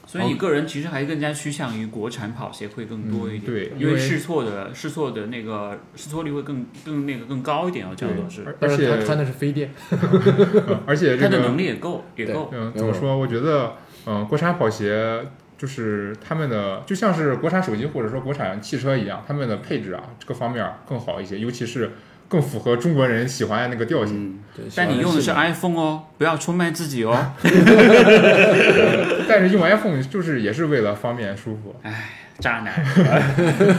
[0.07, 8.43] 所以你个人其实还更加趋向于国产跑鞋会更多一点，嗯对因为试错的试错的那个试错率会更更那个更高一点哦，这样都是。
[8.45, 12.51] 而但是而且他穿的是飞电，嗯 而且这个他的能力也够，也够。
[12.53, 13.17] 嗯，怎么说？
[13.17, 13.75] 我觉得，
[14.07, 15.25] 嗯、国产跑鞋
[15.57, 21.93] 就是他们的，就像是国产手机或者说国产汽车一样，他们的配置啊，这个方面更好一些，尤其是
[22.29, 24.41] 更符合中国人喜欢的那个调性。
[24.59, 27.33] 嗯，但你用的是 iPhone 哦，不要出卖自己哦。
[29.29, 31.75] 但是用 iPhone 就是也是为了方便舒服。
[32.41, 32.85] 渣男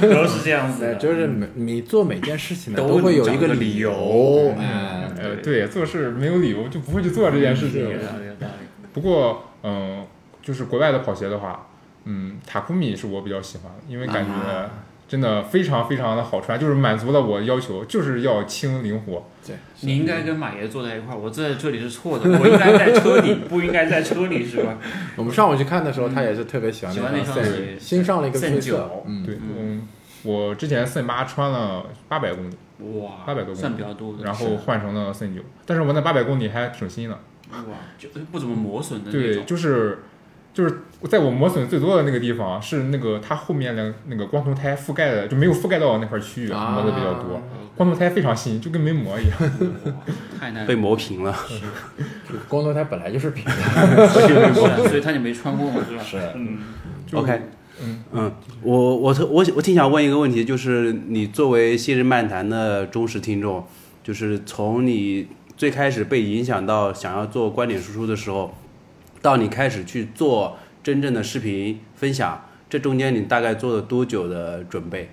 [0.02, 7.82] 都是这样子，的，就是每你做每件事情呢，都都会有一个理理由嗯，呃，对，做事没有理由就不会去做这件事情。
[7.82, 8.66] 有道理，有道理。
[8.94, 10.06] 不过，嗯、
[10.46, 11.68] 就是国外的跑鞋的话，
[12.04, 14.70] 嗯，塔库米是我比较喜欢的，因为感觉啊
[15.08, 19.26] 真的非常非常的好穿，就是满足了我要求，就是要轻灵活。
[19.46, 24.78] 对，你应该跟马爷坐在一块儿，我坐在这里是错的，我应该在车里，不应该在车里，是吧？
[25.18, 29.88] 我们上午去看的时候，他也是特别喜欢喜欢那双鞋新上了一个色九，嗯，对，嗯，
[30.24, 32.56] 我之前 Sen 八穿了八百公里，
[33.00, 37.20] 哇，800多公里算比较多的，然后换成了 Sen 九，但是我那八百公里还挺新的。
[37.52, 37.62] 哇，
[38.00, 39.46] 就不怎么磨损的那对，种。
[39.46, 40.00] 就是
[40.56, 40.80] 就是
[41.10, 47.42] 在我磨损最多的那个地方，是那个它后面的那个光头胎覆盖的就没有覆盖到那块区域，啊磨的比较多。
[47.76, 49.38] 光头胎非常新，就跟没磨一样。
[50.40, 51.36] 太难被磨平了。
[52.26, 54.08] 就光头胎本来就是平的，
[54.88, 56.04] 所以它就没穿过嘛，是吧？
[56.04, 56.60] 是嗯，
[57.06, 57.42] 就 OK，
[57.84, 58.32] 嗯嗯，
[58.62, 63.68] 我我特我我挺想问一个问题，就是你作为昔日漫谈的忠实听众，
[64.02, 65.28] 就是从你
[65.58, 68.56] 最开始被影响到想要做观点输出的时候，
[69.26, 75.10] 到你开始去做真正的视频分享，这中间你大概做了多久的准备？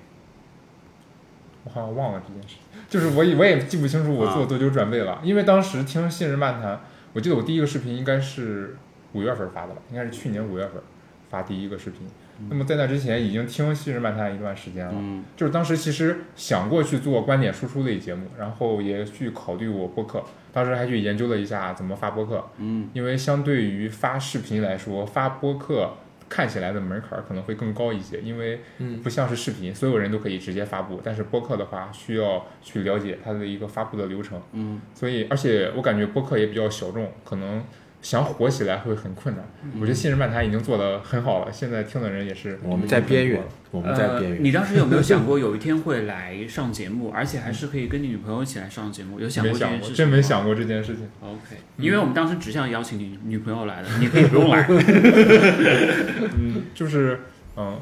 [1.64, 2.56] 我好像忘了这件事，
[2.90, 6.78] 就是我也我也记不清楚我做多久准备了，因为当时听信任漫谈，
[7.14, 8.76] 我记得我第一个视频应该是
[9.14, 10.82] 五月份发的吧，应该是去年五月份
[11.30, 12.06] 发第一个视频。
[12.48, 15.24] 那么在那之前已经听信日漫谈一段时间了，嗯。
[15.36, 25.92] 就是当时其实想过去做观点输出类节目，然后也去考虑我播客，当时还去研究了一下怎么发播客，嗯，因为相对于发视频来说，发播客
[26.28, 29.00] 看起来的门槛儿可能会更高一些，因为嗯。
[29.02, 37.62] 不像是视频，所有人都可以直接发布，但是播客的话需要去了解它的一个发布的流程，嗯，所以而且我感觉播客也比较小众，可能
[38.02, 39.44] 想火起来会很困难。
[39.80, 43.40] 我觉得信日漫谈已经做得很好了，现在听的人也是我们在边缘，
[43.70, 44.42] 我们在呃边，缘。
[44.44, 49.20] 你当时有没有想过有一天会来上节目，而且还是可以跟你女朋友一起来上节目？
[49.20, 49.94] 有想过，过这件事情？
[49.94, 50.20] 真没。
[50.20, 51.08] 想过这件事情。
[51.20, 54.66] OK，因为我们当时只想邀请你女朋友来的，你可以不用来。
[56.34, 57.20] 嗯，就是
[57.56, 57.78] 嗯，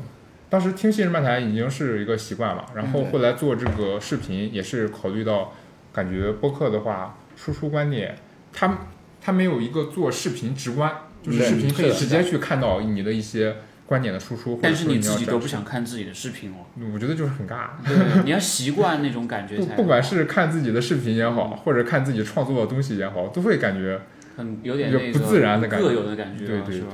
[0.48, 5.52] 当时听信日漫谈已经是一个习惯了，然后嗯后来做这个视频也是考虑到，
[5.92, 8.16] 感觉播客的话输出观点，
[8.52, 8.78] 它
[9.20, 10.92] 它没有一个做视频直观，
[11.22, 13.56] 就是视频可以直接去看到你的一些
[13.86, 16.64] 观点的输出，但是你自己都不想看自己的视频哦，
[16.94, 17.68] 我觉得就是很尬。
[17.84, 24.00] 对， 你要习惯那种感觉才不不管是看自己的视频也好，或者看自己创作的东西也好，都会感觉
[24.36, 26.86] 很有点有那个不自然的感觉各有的感觉啊，对对对？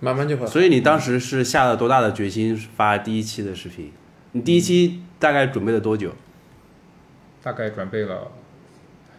[0.00, 0.46] 慢慢就会。
[0.46, 3.92] 所以你当时是下了多大的决心发第一期的视频？
[4.32, 6.14] 你第一期大概准备了多久？
[7.42, 8.32] 大概准备了。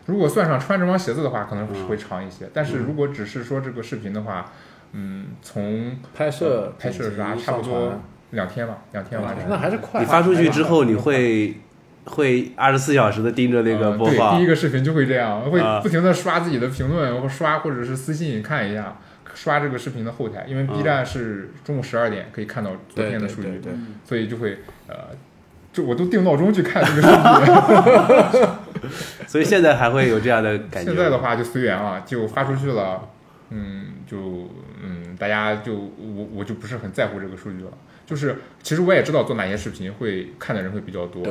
[0.09, 2.49] 如果算上穿这双鞋子的话，可能会长一些。
[2.51, 4.51] 但是如果只是说这个视频的话，
[4.93, 8.01] 嗯，从拍摄、拍摄啥剪辑差不多
[8.31, 9.45] 两天吧，两天完成。
[9.47, 10.01] 那还是快。
[10.01, 11.57] 你发出去之后，你会
[12.05, 18.97] 会二十四小时的盯着那个呃对，第一，个视频就会这样，会啊不停的刷自己的评论，或刷或者是私信看一下，
[19.35, 24.57] 刷这个视频的后台，因为 B 站是中午十二点可以看到昨天的数据，对对对嗯所以就会
[24.87, 24.95] 呃，
[25.71, 28.49] 就我都定闹钟去看这个视频。
[29.27, 30.91] 所以现在还会有这样的感觉。
[30.91, 33.07] 现在的话就随缘了，就发出去了，
[33.49, 34.49] 嗯，就
[34.83, 37.71] 嗯，大家就我我就不是很在乎这个数据了。
[38.05, 41.23] 就是其实我也知道做哪些视频会看的人会比较多，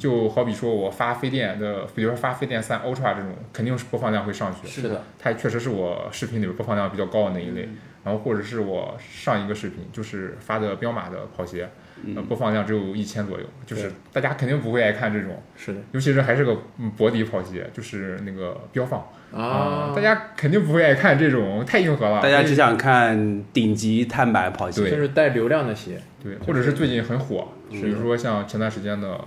[0.00, 4.66] 就好比说我发飞电的，比如说发飞电三 Ultra 这种，肯定是播放量会上去。
[4.66, 7.62] 是的，它确实是我视频里边播放量比较高的那一类。
[7.62, 11.66] 嗯然后或者是我上一个视频就是发的彪马的跑鞋，
[12.14, 19.00] 呃，嗯播放量只有一千左右，就是大家肯定不会爱看这种，是的尤其是还是个嗯薄底跑鞋，就是那个标放
[19.32, 24.90] 啊，大家肯定不会爱看这种太硬核了，大家只想看顶级碳板跑鞋。
[24.90, 29.18] 就是带流量的鞋，对，或者是最近很火，嗯比如说像前段时间的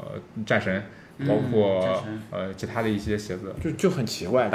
[0.46, 0.84] 战神，
[1.20, 4.50] 包嗯括呃其他的一些鞋子，就就很奇怪，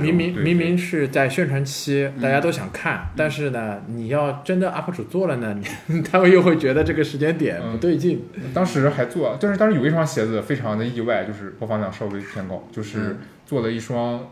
[0.00, 8.24] 明明明明是在宣传期，嗯大家都想看，但是呢，你要真的 UP 主做了呢，你 他们又会觉得这个时间点嗯不对劲。
[8.54, 14.26] 当时还做，但是当时有一双鞋子非常的意外，就是播放量稍微偏高，就是嗯做了一双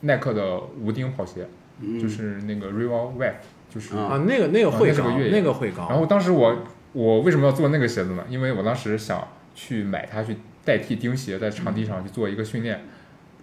[0.00, 1.46] 耐克的无钉跑鞋，
[1.80, 3.34] 嗯就是那个 Rival Web，
[3.68, 3.96] 就是。
[3.96, 5.86] 啊啊，那个那个会高，啊那个那个会高。
[5.90, 8.24] 然后当时我我为什么要做那个鞋子呢？
[8.28, 12.84] 因为我当时想去买它去代替钉鞋，在场地上去做一个训练。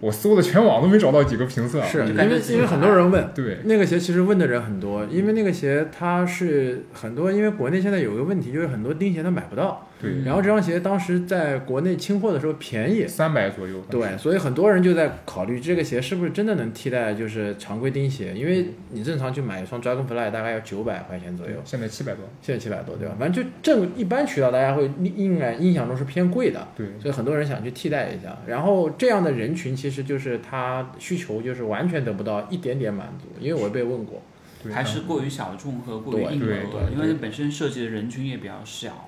[0.00, 13.80] 我搜的全网都没找到几个评测，是因为因为很多人问对，那个鞋，其实问的人很多，因为那个鞋它是很多，因为国内现在有个问题，就是很多钉鞋它买不到，对，然后这双鞋当时在国内清货的时候便宜，三百左右。
[13.90, 22.24] 对，所以很多人就在考虑这个鞋是不是真的能替代就是常规钉鞋，因为你正常去买一双 Dragonfly 大概要九百块钱左右，现在七百多。
[22.40, 23.14] 现在七百多对吧？
[23.18, 28.38] 反正就正一般渠道大家会印印印象中是偏贵的，对，所以很多人想去替代一下。
[28.46, 34.22] 然后这样的人群其实就是他需求就是完全得不到一点点满足，因为我被问过，
[34.62, 39.06] 对还是过于小众和过于硬核因为本身设计的人群也比较小。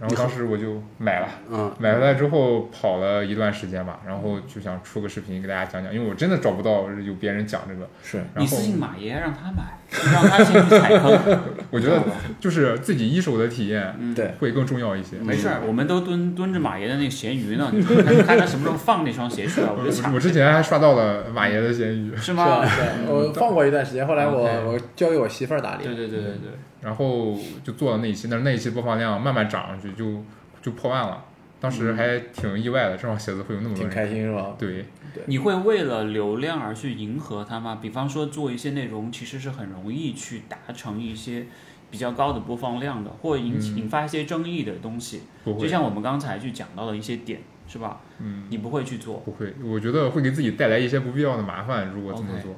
[0.00, 7.88] 然后当时我就买了，嗯，买回来之后跑了一段时间吧，然后就想出个视频给大家讲讲，因为我真的找不到有别人讲这个。
[8.02, 9.78] 是然后你私信马爷让他买，
[10.12, 11.40] 让他先去踩坑。
[11.70, 12.02] 我觉得
[12.40, 15.16] 就是自己一手的体验嗯，对会更重要一些。
[15.18, 20.20] 没事儿，我们都蹲蹲着马爷的那个咸鱼呢，你看看他什么时候放那双鞋出来，我就抢我。
[20.20, 22.32] 之前还刷到了马爷的咸鱼， 是？
[22.32, 22.60] 吗？
[22.64, 25.84] 对，我 放过一段时间，后来我我交给我媳妇儿打理。
[25.84, 26.50] 对对对对对，
[26.80, 30.22] 然后就做了那一期，但是那一期播放量慢慢涨上去，就
[30.60, 31.24] 就破万了。
[31.60, 33.94] 当时还挺意外的，这双鞋子会有那么多挺人。
[33.94, 34.54] 开心是吧？
[34.56, 34.84] 对，
[35.26, 37.80] 你会为了流量而去迎合它吗？
[37.82, 41.46] 比方说做一些内容，其实是很容易去达成一些
[41.90, 45.22] 比较高的播放量的，或引起嗯引发一些争议的东西。
[45.42, 48.00] 不会，就像我们刚才去讲到的一些点，是吧？
[48.20, 49.16] 嗯，你不会去做。
[49.24, 51.88] 不会，我觉得会给自己带来一些不必要的麻烦。
[51.88, 52.54] 如果这么做，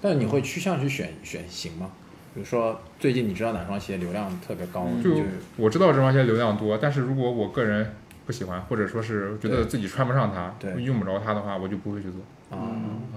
[0.00, 1.92] 但你会趋向去选选型吗？
[2.34, 5.22] 比如说最近你知道哪双鞋流量特别高，就就
[5.56, 12.20] 我知道这双鞋流量多，但是如果我个人不喜欢，或者说是觉得自己穿不上它，对用不着它的话，我就不会去做。
[12.50, 12.68] 啊，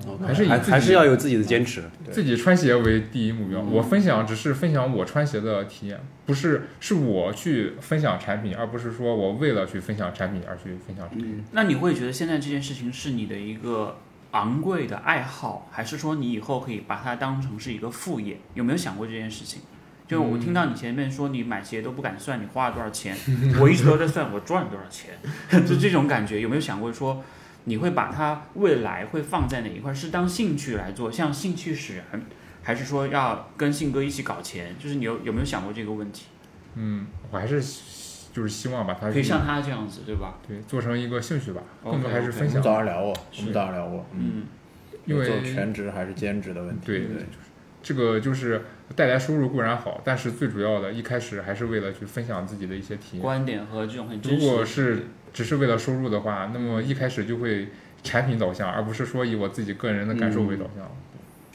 [0.07, 1.83] 嗯还是以还还是要有自己的坚持。
[2.09, 3.59] 自己穿鞋为第一目标。
[3.59, 11.35] 嗯我分享只是分享我穿鞋的体验，不是是我去分享产品，而不是说我为了去分享产品而去分享产品。
[11.39, 13.97] 嗯，那你会觉得现在这件事情是你的一个
[14.35, 18.37] 昂贵的爱好，还是说你以后可以把它当成是一个副业？
[18.53, 19.61] 有没有想过这件事情？
[20.07, 23.15] 就我听到你前面说你买鞋都不敢算你花了多少钱，
[23.59, 25.17] 我一直都在算我赚了多少钱，
[25.65, 27.23] 就这种感觉，有没有想过说
[27.63, 29.93] 你会把它未来会放在哪一块？
[29.93, 32.21] 是当兴趣来做，像兴趣使然，
[32.61, 34.75] 还是说要跟信哥一起搞钱？
[34.77, 36.25] 就是你有有没有想过这个问题？
[36.75, 37.94] 嗯，我还是希
[38.35, 40.35] 就是希望把它可以像他这样子，对吧？
[40.45, 42.63] 对做成一个兴趣吧，更多还是分享我们。
[42.63, 44.43] 早上聊过，我们早上聊过，嗯，嗯，
[45.05, 47.25] 因为做全职还是兼职的问题，对对
[47.81, 53.21] 这个就是带来收入固然好，但是最主要的一开始还是为了去分享自己的一些体验。
[53.21, 54.51] 观点和这种很如真实的。
[54.51, 57.69] 果是只是为了收入的话，那么一开始就会
[58.03, 60.91] 产品导向，而不是说以我自己个人的感受为导向。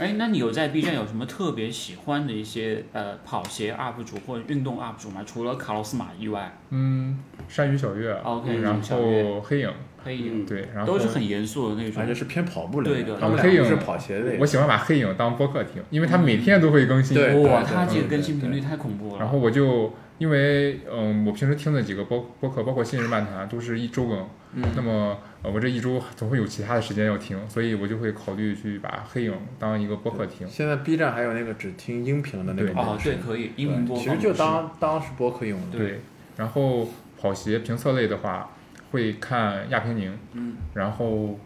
[0.01, 5.23] 哎，那你有在 B 站有什么特别喜欢的一些呃跑鞋 UP 主或者运动 UP 主吗？
[5.27, 9.71] 除了卡洛斯马以外嗯，山雨小月，，OK，然后黑影，
[10.03, 12.15] 黑影对，然后都是很严肃的那种反正。
[12.15, 14.39] 是偏跑步类的，对的他们黑影是跑鞋类。
[14.41, 17.15] 我喜欢把黑影当播客听，因为他每天都会更新。
[17.15, 19.19] 对哇，他这个更新频率太恐怖了。
[19.21, 24.19] 然后我就因为嗯，我平时听的几个播播客，包括新人漫谈，都是一周更。
[24.53, 30.47] 嗯那么呃，我这一周总会有其他的时间要听，所以我就会考虑去把黑影当一个播客听。
[30.47, 33.97] 现在 B 站还有那个只听音频的那对种哦，对，可以音频播。
[33.97, 35.79] 其实就当当是播客用的。
[35.79, 36.01] 对，
[36.37, 36.87] 然后
[37.19, 38.51] 跑鞋评测类的话，
[38.91, 41.39] 会看亚平宁，嗯，然后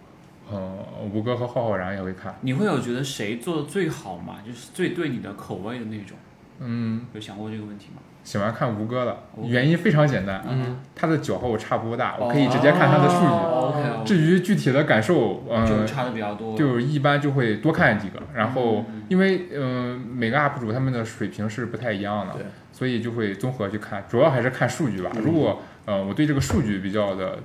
[0.50, 0.78] 呃，
[1.12, 2.34] 吴哥和浩浩然也会看。
[2.40, 4.38] 你会有觉得谁做的最好吗？
[4.44, 6.16] 就是最对你的口味的那种，
[6.58, 8.00] 嗯，有想过这个问题吗？
[8.24, 14.04] 喜欢看吴哥的哦原因非常简单，嗯，他的脚和我差不多大，我可以直接看他的数据。
[14.04, 16.56] 至于具体的感受，嗯、就差的比较多。
[16.56, 25.10] 就一般就会多看几个，然后嗯因为嗯、呃每个 UP 主他们的水平是不太一样的对，所以就会综合去看，主要还是看数据吧。
[25.14, 27.38] 嗯如果呃我对这个数据比较的，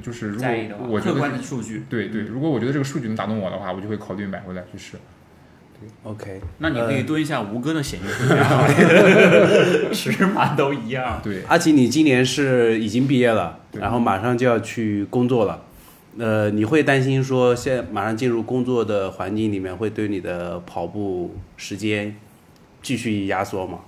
[0.00, 0.48] 就是如果
[0.88, 1.84] 我觉客观的得数据。
[1.90, 4.96] 对对，如果我觉得这个数据能打动我的话，我就会考虑买回来去试。
[6.02, 8.04] OK，那你可呃以蹲一下吴哥的闲鱼
[9.92, 11.20] 尺码都一样。
[11.22, 15.62] 对，阿奇，你今年是已经毕业了，然后马上就要去工作了。
[16.18, 22.16] 呃，你会担心说现在马上进入工作的环境里面，会对你的跑步时间
[22.82, 23.78] 继续压缩吗？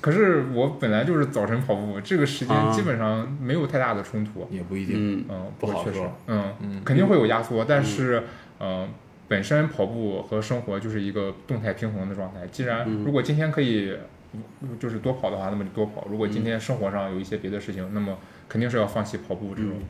[0.00, 4.48] 可是我本来就是早晨跑步，这个时间啊基本上没有太大的冲突。
[4.50, 4.96] 也不一定。
[4.96, 8.24] 嗯，嗯，不好说，嗯，嗯，肯定会有压缩，但是，
[8.58, 8.88] 嗯、
[9.32, 12.46] 本身跑步和生活就是一个动态平衡的状态。
[12.48, 13.96] 既然嗯如果今天可以，
[14.34, 19.82] 嗯就是多跑的话，那么就多跑；如果今天生活上有一些别的事情，那么肯定是要放弃跑步这种，嗯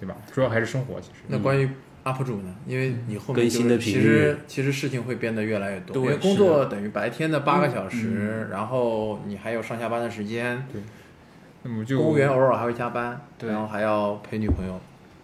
[0.00, 0.16] 对吧？
[0.32, 1.20] 主要还是生活，其实。
[1.28, 1.68] 那关于
[2.02, 2.52] UP 主呢？
[2.66, 10.82] 因为你后面更新的就是频率其实其实事情会变得越来越多，对因为工作等于白天的八个小时，嗯然后你还有上下班的时间，对
[11.62, 14.80] 那么就公务员偶尔还会加班，对然后还要陪女朋友。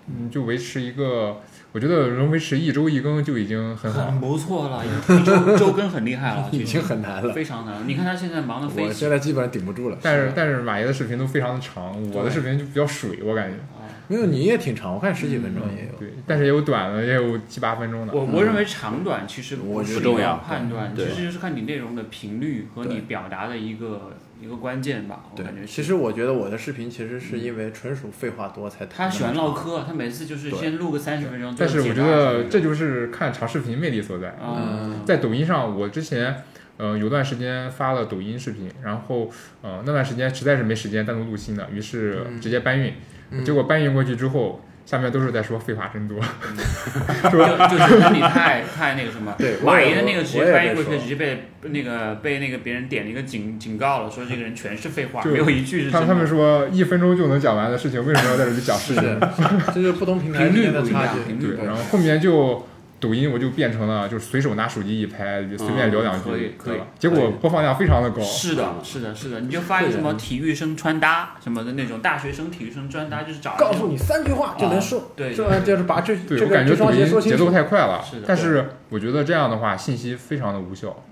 [0.09, 1.41] 嗯，就维持一个，
[1.73, 4.21] 我觉得能维持一周一更就已经很好很了。
[4.21, 7.87] 不错了，一周周更很厉害了， 已经很难了，非常难。
[7.87, 9.99] 你看他现在忙的飞我起现在基本上顶不住了。
[10.01, 13.57] 但是但是马爷的视频都非常的长，我的视频就比较水，我感觉。
[13.57, 13.83] 啊。
[14.09, 15.99] 没有你也挺长，我看十几分钟也有。
[15.99, 18.13] 对，但是也有短的，也有七八分钟的。
[18.15, 25.25] 我我认为长短其实不重要判断，其实就是看你内容的频率和你表达的一个一个关键吧。
[25.37, 28.87] 我感觉，其实我觉得我的视频其实是因为纯属废话多才。
[28.87, 29.53] 他喜欢唠。
[29.53, 34.37] 嗑，他每次就是先录个三十分钟，但是我觉得这就是看长视频魅力所在。
[34.41, 36.43] 嗯，在抖音上，我之前
[36.77, 39.31] 呃有段时间发了抖音视频，然后
[39.63, 42.93] 呃那段时间实在是没时间单独录新的，于是嗯直接搬运，
[43.31, 46.19] 嗯结果搬运过去之后，下面都是在说废话真多，
[47.31, 49.35] 就就觉得你太太那个什么。
[49.37, 56.25] 对，马爷的那个直接翻译过去，直接被那个被那个别人点了一个警警告了，说这个人全是废话，没有一句是他们他们。
[56.27, 59.21] 说一分钟就能讲完的事情，为什么要在这里讲是视频？
[59.69, 61.33] 这就是不同平台频之率的差距。
[61.35, 62.67] 对，然后后面就
[62.99, 66.87] 抖音我就变成了就是随手拿手机一拍，就随便聊两句，可以可以对吧？
[66.99, 68.23] 结果播放量非常的高。
[68.23, 75.35] 是的，是的，是的，你就发一个什么体育生穿搭什么的那种，大学生体育生穿搭，就是找告诉你三句话就能说，对。
[75.35, 77.51] 就是把这对，这个这我感觉抖双鞋说清音节奏。
[77.51, 81.05] 太快了是的，但是我觉得这样的话信息非常的无效，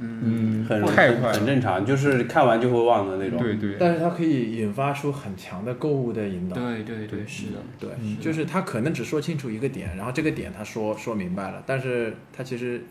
[0.00, 3.38] 嗯，很太快，很正常，就是看完就会忘的那种。
[3.38, 6.54] 对对，但是它可以引发出很强的购物的引导。
[6.56, 12.84] 对对对，是的，对嗯，就是他可能只说清楚一个点，然后这个点他说说明白了，但是他其实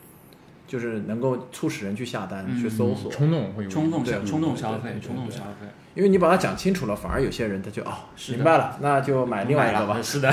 [0.68, 5.08] 就是能够促使人去下单、嗯去搜索，冲动会有冲动消冲动消费对，对对。
[5.08, 5.68] 冲动消费，
[5.98, 7.91] 因为你把它讲清楚了，反而有些人他就哦
[8.30, 9.98] 明白了，那就买另外一个吧。
[10.04, 10.32] 是的，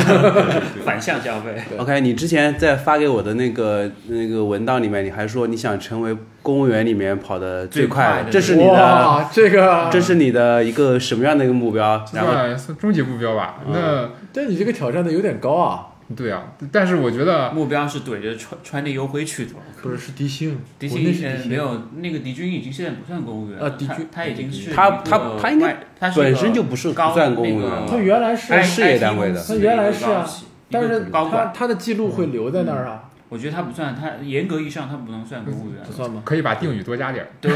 [0.85, 1.57] 反向消费。
[1.79, 9.89] OK，你之前在发给我的那个那个文档里面，你还说你想成为公务员里面跑得最快最快的这是你的，这个。
[9.91, 12.05] 这是你的一个什么样的一个目标？
[12.13, 13.57] 这然后算终极目标吧？
[13.67, 13.73] 嗯。
[13.73, 19.53] 那但你这个挑战的有点高啊，对啊，但是我觉得目标是怼着川川内优辉去的。
[19.83, 30.27] 不是是迪星，迪星鑫呃没有那个迪军已经现在不算公务员了他啊狄军他已经是他他他应该他本身就不是高不算公务员了他原来是哎事业单位的他原来是啊
[30.71, 35.93] 但是他，他的记录会留在那儿啊，我觉得他不算，他严格意义上他不能算公务员不。
[35.93, 36.23] 算吗？
[36.25, 37.29] 可以把定语多加点儿。
[37.41, 37.51] 对，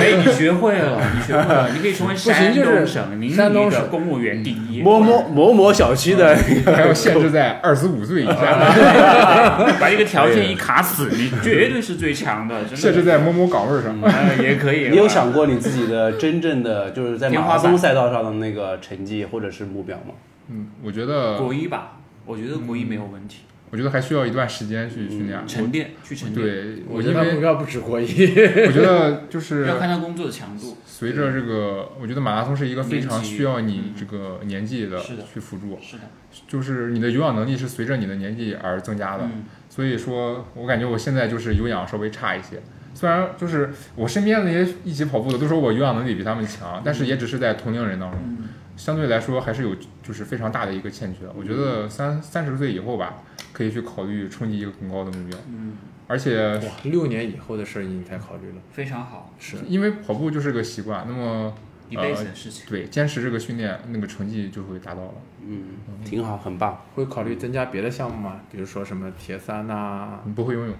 [0.00, 4.82] 哎，你学会了，你学会了，你可以成为山东省临沂的公务员第一。
[4.82, 6.34] 某某某某小区的
[6.66, 8.34] 还要限制在 二十五岁以下，
[9.78, 12.76] 把这个条件一卡死，你绝对是最强的，真的。
[12.76, 14.00] 限制在某某岗位上。
[14.02, 14.88] 呃也可以。
[14.88, 20.14] 你有想过你自己的真正的就是在马拉松赛道上的那个成绩或者是目标吗？
[20.48, 21.98] 嗯，我觉得国一吧？
[22.24, 23.42] 我觉得国一没有问题。
[23.70, 25.46] 我觉得还需要一段时间去训练。
[25.46, 28.06] 沉淀去沉淀，对，我觉得他目标不止国一。
[28.06, 30.76] 我觉得就是要看他工作的强度。
[30.86, 36.02] 随着这个，我觉得马拉松是一个非常需要你嗯这个年纪的去辅助，是的，
[36.48, 39.24] 就是你的有氧能力是随着你的年纪而增加的。
[39.24, 42.62] 嗯，所以说我感觉我现在就是有氧稍微差一些。
[42.94, 51.20] 虽然就是我身边那些一起跑步的都说我有氧能力比他们强，但是也只是在同龄人当中，嗯相对来说还是有就是非常大的一个欠缺。
[51.36, 53.22] 我觉得三三十岁以后吧，
[53.52, 55.38] 可以去考虑冲击一个更高的目标。
[55.48, 55.72] 嗯，
[56.06, 61.52] 而且哇，六年以后的事儿你才考虑了，非常好，是因为跑步就是个习惯，那么
[61.88, 62.66] 一辈子的事情。
[62.68, 65.14] 对坚持这个训练，那个成绩就会达到了。
[65.48, 65.64] 嗯，
[66.04, 66.82] 挺好，很棒。
[66.94, 68.40] 会考虑增加别的项目吗？
[68.50, 70.74] 比如说什么铁三呐、你不会游泳，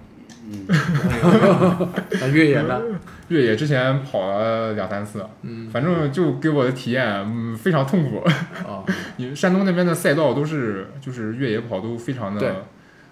[2.21, 2.81] 那越野呢？
[3.29, 8.19] 越野之前跑了两三次，嗯，反正就给我的体验嗯非常痛苦。
[8.65, 8.83] 啊，
[9.17, 12.65] 你山东那边的赛道都是就是越野跑都非常对的，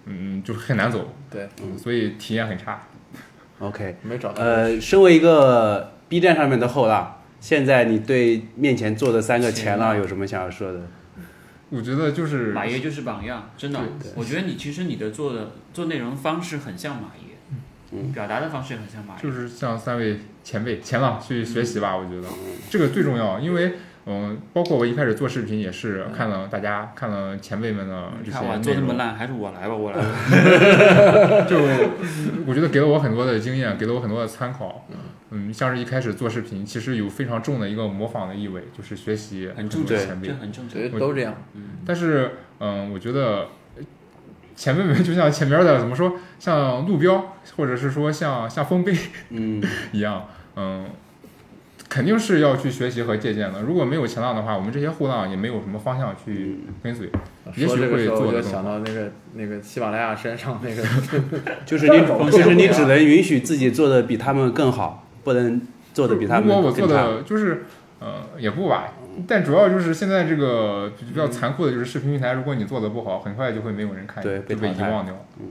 [0.05, 2.81] 嗯，就很难走，对，嗯所以体验很差。
[3.59, 4.41] OK，没找到。
[4.41, 10.79] 呃，身为一个 B 站上面的后浪，现在你对面前坐的三个前浪有什么想要说的？
[11.75, 13.79] 我觉得就是马爷就是榜样，真的。
[14.15, 17.35] 我觉得你其实你的做的做内容方式很像马爷，
[17.91, 19.21] 嗯表达的方式也很像马爷。
[19.21, 22.27] 就是向三位前辈前浪去学习吧，我觉得
[22.69, 23.73] 这个最重要，因为
[24.05, 31.45] 嗯，包括我一开始做视频也是看了大家看了前辈们的这些看我内容，做这么烂，还是我来吧，我来 吧。
[31.49, 31.57] 就
[32.45, 34.87] 我觉得给了我很多的经验，给了我很多的参考。
[35.37, 40.33] 嗯，像是一开始做视频，其实有非常重的一个模仿的意味，就是学习很正常，多前辈这。
[40.35, 41.35] 很正常都这样。
[41.85, 43.83] 但是，嗯，我觉得呃
[44.55, 48.95] 前辈们就像前边的怎么说，像路标，或者是说像像丰碑
[49.31, 49.61] 嗯，
[49.91, 50.25] 一样，
[50.55, 50.85] 嗯，
[51.89, 53.61] 肯定是要去学习和借鉴的。
[53.61, 57.09] 如果没有前浪的话，我们这些后浪也没有什么方向去跟随。
[57.57, 60.81] 也许说这个时候我就会做想到那个 那个喜马拉雅山上那个，
[61.65, 61.97] 就是你，
[62.31, 65.61] 就是你只能允许自己做的比他们更好，不能
[65.93, 66.87] 做的比他们如果我做。
[66.87, 67.65] 的就是，
[67.99, 68.93] 呃，也不吧。
[69.27, 75.25] 但主要就是现在这个比较残酷的就是视频平台，如果你做的不好，很快就会没有人看，对被遗忘掉。
[75.39, 75.47] 嗯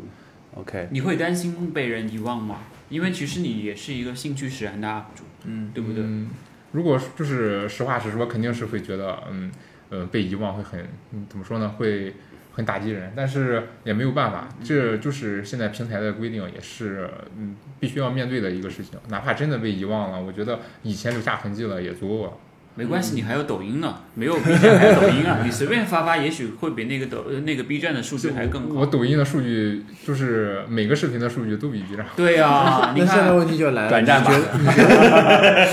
[0.56, 2.58] OK，你会担心被人遗忘吗？
[2.88, 6.04] 因为其实你也是一个兴趣使然的 UP 主，嗯，对不对？
[6.04, 6.30] 嗯，
[6.70, 9.50] 如果就是实话实说，肯定是会觉得，嗯，
[9.90, 12.14] 呃，被遗忘会很，嗯，怎么说呢，会
[12.54, 13.12] 很打击人。
[13.14, 18.98] 但是也没有办法，这就是现在平台的规定，也是嗯必须要面对的一个事情。
[19.08, 22.32] 哪怕真的被遗忘了，我觉得以前留下痕迹了也足够了。
[22.76, 28.80] 没关系，你还有抖音呢，没有 B 站还有抖音啊，你随便发发，也许会比那个抖呃那个 B 站的数据还更好。
[28.80, 32.14] 我抖音的数据就是每个视频的数据都比 B 站好。
[32.16, 35.66] 对呀、你那现在看，问题就来了，转战吧 你觉得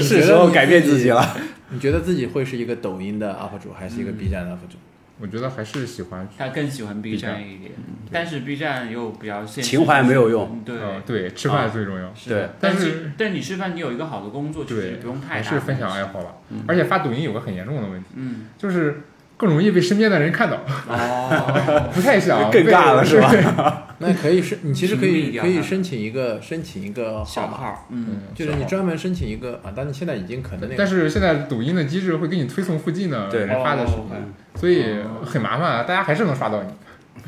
[0.00, 1.36] 是时候改变自己了。
[1.70, 4.78] 你觉得自己会是一个抖音的 UP 主，还是一个 B 站的 UP 主？
[5.20, 7.70] 我觉得还是喜欢，他更喜欢 B 站站一点，
[8.10, 10.76] 但是 B 站又比较现实情怀没有用嗯对。
[10.76, 12.12] 嗯，对，吃饭最重要。
[12.14, 15.42] 是对但是但你吃饭，你有一个好的工作，其实也不用太大。
[15.42, 16.34] 还是分享爱好吧。
[16.66, 19.02] 而且发抖音有个很严重的问题，嗯，就是
[19.36, 20.56] 更容易被身边的人看到，
[20.88, 23.82] 哦， 不太想更尬了是吧？
[23.98, 34.04] 那可以申，你其实可以可以申请一个申请一个号码，小号，嗯，嗯，就是你专门申请一个啊，但是现在已经可能那个，但是现在抖音的机制会给你推送附近的对人发的视哦。
[34.08, 36.68] 频，所以很麻烦啊，大家还是能刷到你。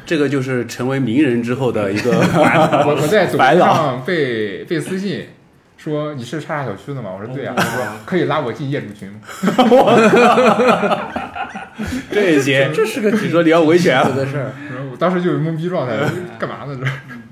[0.04, 5.26] 这个就是成为名人之后的一个我我在抖音上被被私信
[5.76, 7.10] 说你是叉叉小区的吗？
[7.12, 9.20] 我说对呀、他说可以拉我进业主群吗。
[12.10, 14.52] 这些，这是个你说你要维权啊的事儿。
[14.90, 15.96] 我当时就有懵逼状态，
[16.38, 16.78] 干嘛呢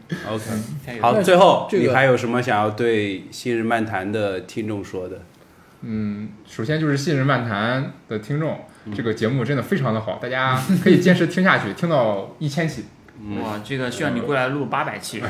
[0.09, 5.23] 这？？OK，好，最后你还有什么想要对新人漫谈的听众说的？
[5.87, 12.85] 嗯，首先就是信任漫谈的听众，嗯这个节目真的非常的好，大家可以坚持听下去，听到一千期，
[13.43, 15.23] 哇，这个需要你过来录八百期，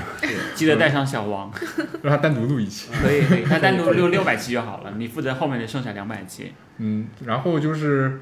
[0.54, 1.50] 记得带上小王，
[2.02, 2.90] 让他单独录一期。
[3.02, 6.52] 可以可以，他单独录六百期就好了，你负责后面的剩下两百期。
[6.78, 8.20] 嗯，然后就是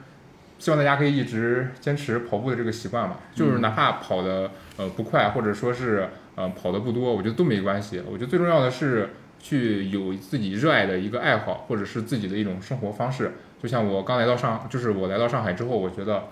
[0.63, 8.01] 希望大家可以一直坚持跑步的这个习惯吧，就是哪怕跑的呃不快，或者说是呃跑的不多，我觉得都没关系。
[8.07, 9.11] 我觉得最重要的是
[9.41, 13.33] 去有自己热爱的一个爱好，或者是自己的一种生活方式。
[13.61, 16.29] 就像我刚来到上，就是我来到上海之后，我觉得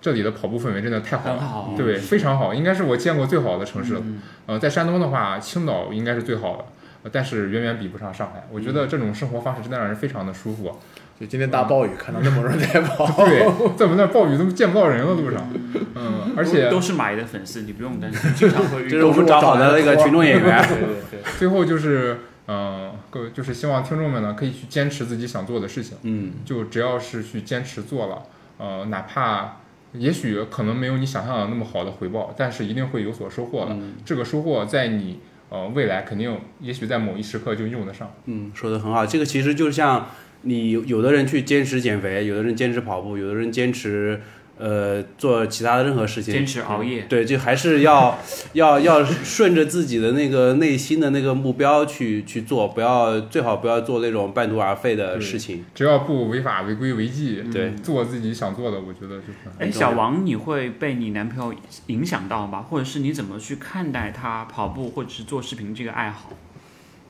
[0.00, 1.74] 这里的跑步氛围真的太好了。
[1.76, 4.00] 对，非常好，应该是我见过最好的城市了。
[4.02, 6.64] 嗯呃，在山东的话，青岛应该是最好的，
[7.02, 8.46] 呃但是远远比不上上海。
[8.50, 10.78] 我觉得这种生活方式真的让人非常的舒服。
[11.18, 13.40] 就今天大暴雨，看到那么多人在跑， 对，
[13.76, 15.48] 在我们那暴雨都见不到人了，路上。
[15.96, 18.90] 嗯，而且都都是马爷的粉丝，你不用担心，经常会遇到。
[18.90, 20.68] 这是我们找好的那个群众演员。
[20.68, 28.22] 对对对，最后就是，嗯、各位就是希望听众们呢可以去坚持自己想做的事情，嗯，就只要是去坚持做了，
[28.58, 29.56] 呃，哪怕
[29.94, 33.72] 也许可能没有你想象的那么好的回报，但是一定会有所收获的。
[33.72, 35.18] 嗯这个收获在你
[35.48, 38.12] 呃未来肯定，也许在某一时刻就用得上。
[38.26, 39.04] 嗯，说的很好。
[39.04, 40.06] 这个其实就像
[40.42, 44.20] 你有有的人去坚持减肥，有的人坚持跑步，有的人坚持
[44.56, 48.18] 呃做其他的任何事情，坚持熬夜，对，就还是要
[48.54, 55.64] 要要顺着自己的那个内心的那个目标去去做，不要最好不要做那种半途而废的事情。
[55.74, 61.54] 只要不违法违规违纪，对做自己想做的，我觉得就是很哎，小王，你会被你男朋友
[61.86, 62.62] 影响到吗？
[62.62, 66.30] 或者是你怎么去看待他跑步或者是做视频这个爱好？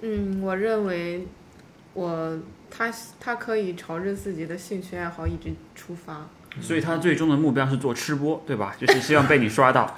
[0.03, 1.27] 嗯，我认为
[1.95, 2.39] 我
[2.71, 6.29] 他他可以朝着自己的兴趣爱好一直出发。
[6.61, 8.75] 所以他最终的目标是做吃播，对吧？
[8.79, 9.97] 就是希望被你刷到。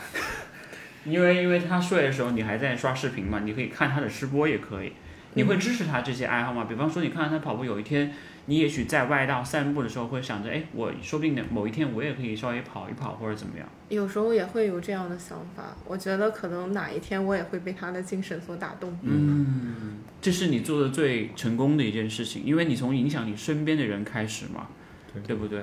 [1.07, 4.93] 因为因为他睡的时候你还在刷视频嘛，你可以看他的吃播也可以。
[5.35, 6.67] 你会支持他这些爱好吗？
[6.69, 8.13] 比方说，你看到他跑步，有一天
[8.51, 13.69] 你也许在外道散步的时候会想着，哎，我说不定某一天我也可以稍微跑一跑或者怎么样。
[13.89, 18.99] 有时候也会有这样的想法，我觉得可能哪一天我也会被他的精神所打动。
[19.03, 24.67] 嗯，这是你做的最成功的一件事情，因为你从影响你身边的人开始嘛，
[25.15, 25.63] 对对不对？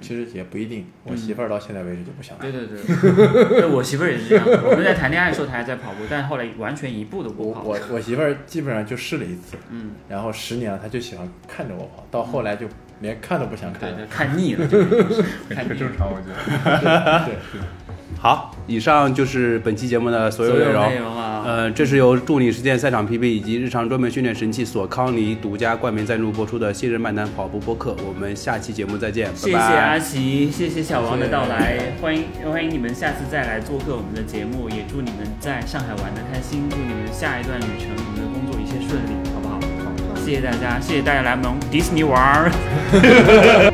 [0.00, 4.44] 其实也不一定，我媳妇儿到现在为止就不想对对对，对我媳妇儿也是这样。
[4.46, 7.62] 我们在谈恋爱的时候，她还在跑步，但是后来完全一步都不跑。
[7.62, 12.66] 我媳妇儿基本上就试了一次，嗯，然后十年了，她就喜欢看着我跑，到后来就
[13.00, 13.96] 连看都不想看了。
[13.96, 15.76] 对对，看腻了，这个东西看腻了。
[15.76, 17.24] 很正常，我觉得。
[17.26, 17.34] 对，
[18.24, 20.88] 好，以上就是本期节目的所有内容。
[20.88, 27.94] 内容啊，呃，这是由助理实践赛场 PB 以及日常专门训练神器索康尼独家冠名赞助播出的新人漫谈跑步播客。
[27.98, 29.56] 我们下期节目再见，谢谢。
[29.58, 39.60] 阿奇，谢谢小王的到来，欢迎欢迎你们下次再来做客我们的节目，也祝你们在上海玩的开心，祝你们下一段旅程，你们的工作一切顺利，好不好？
[39.84, 43.70] 好，谢谢大家，谢谢大家来我们迪士尼玩儿。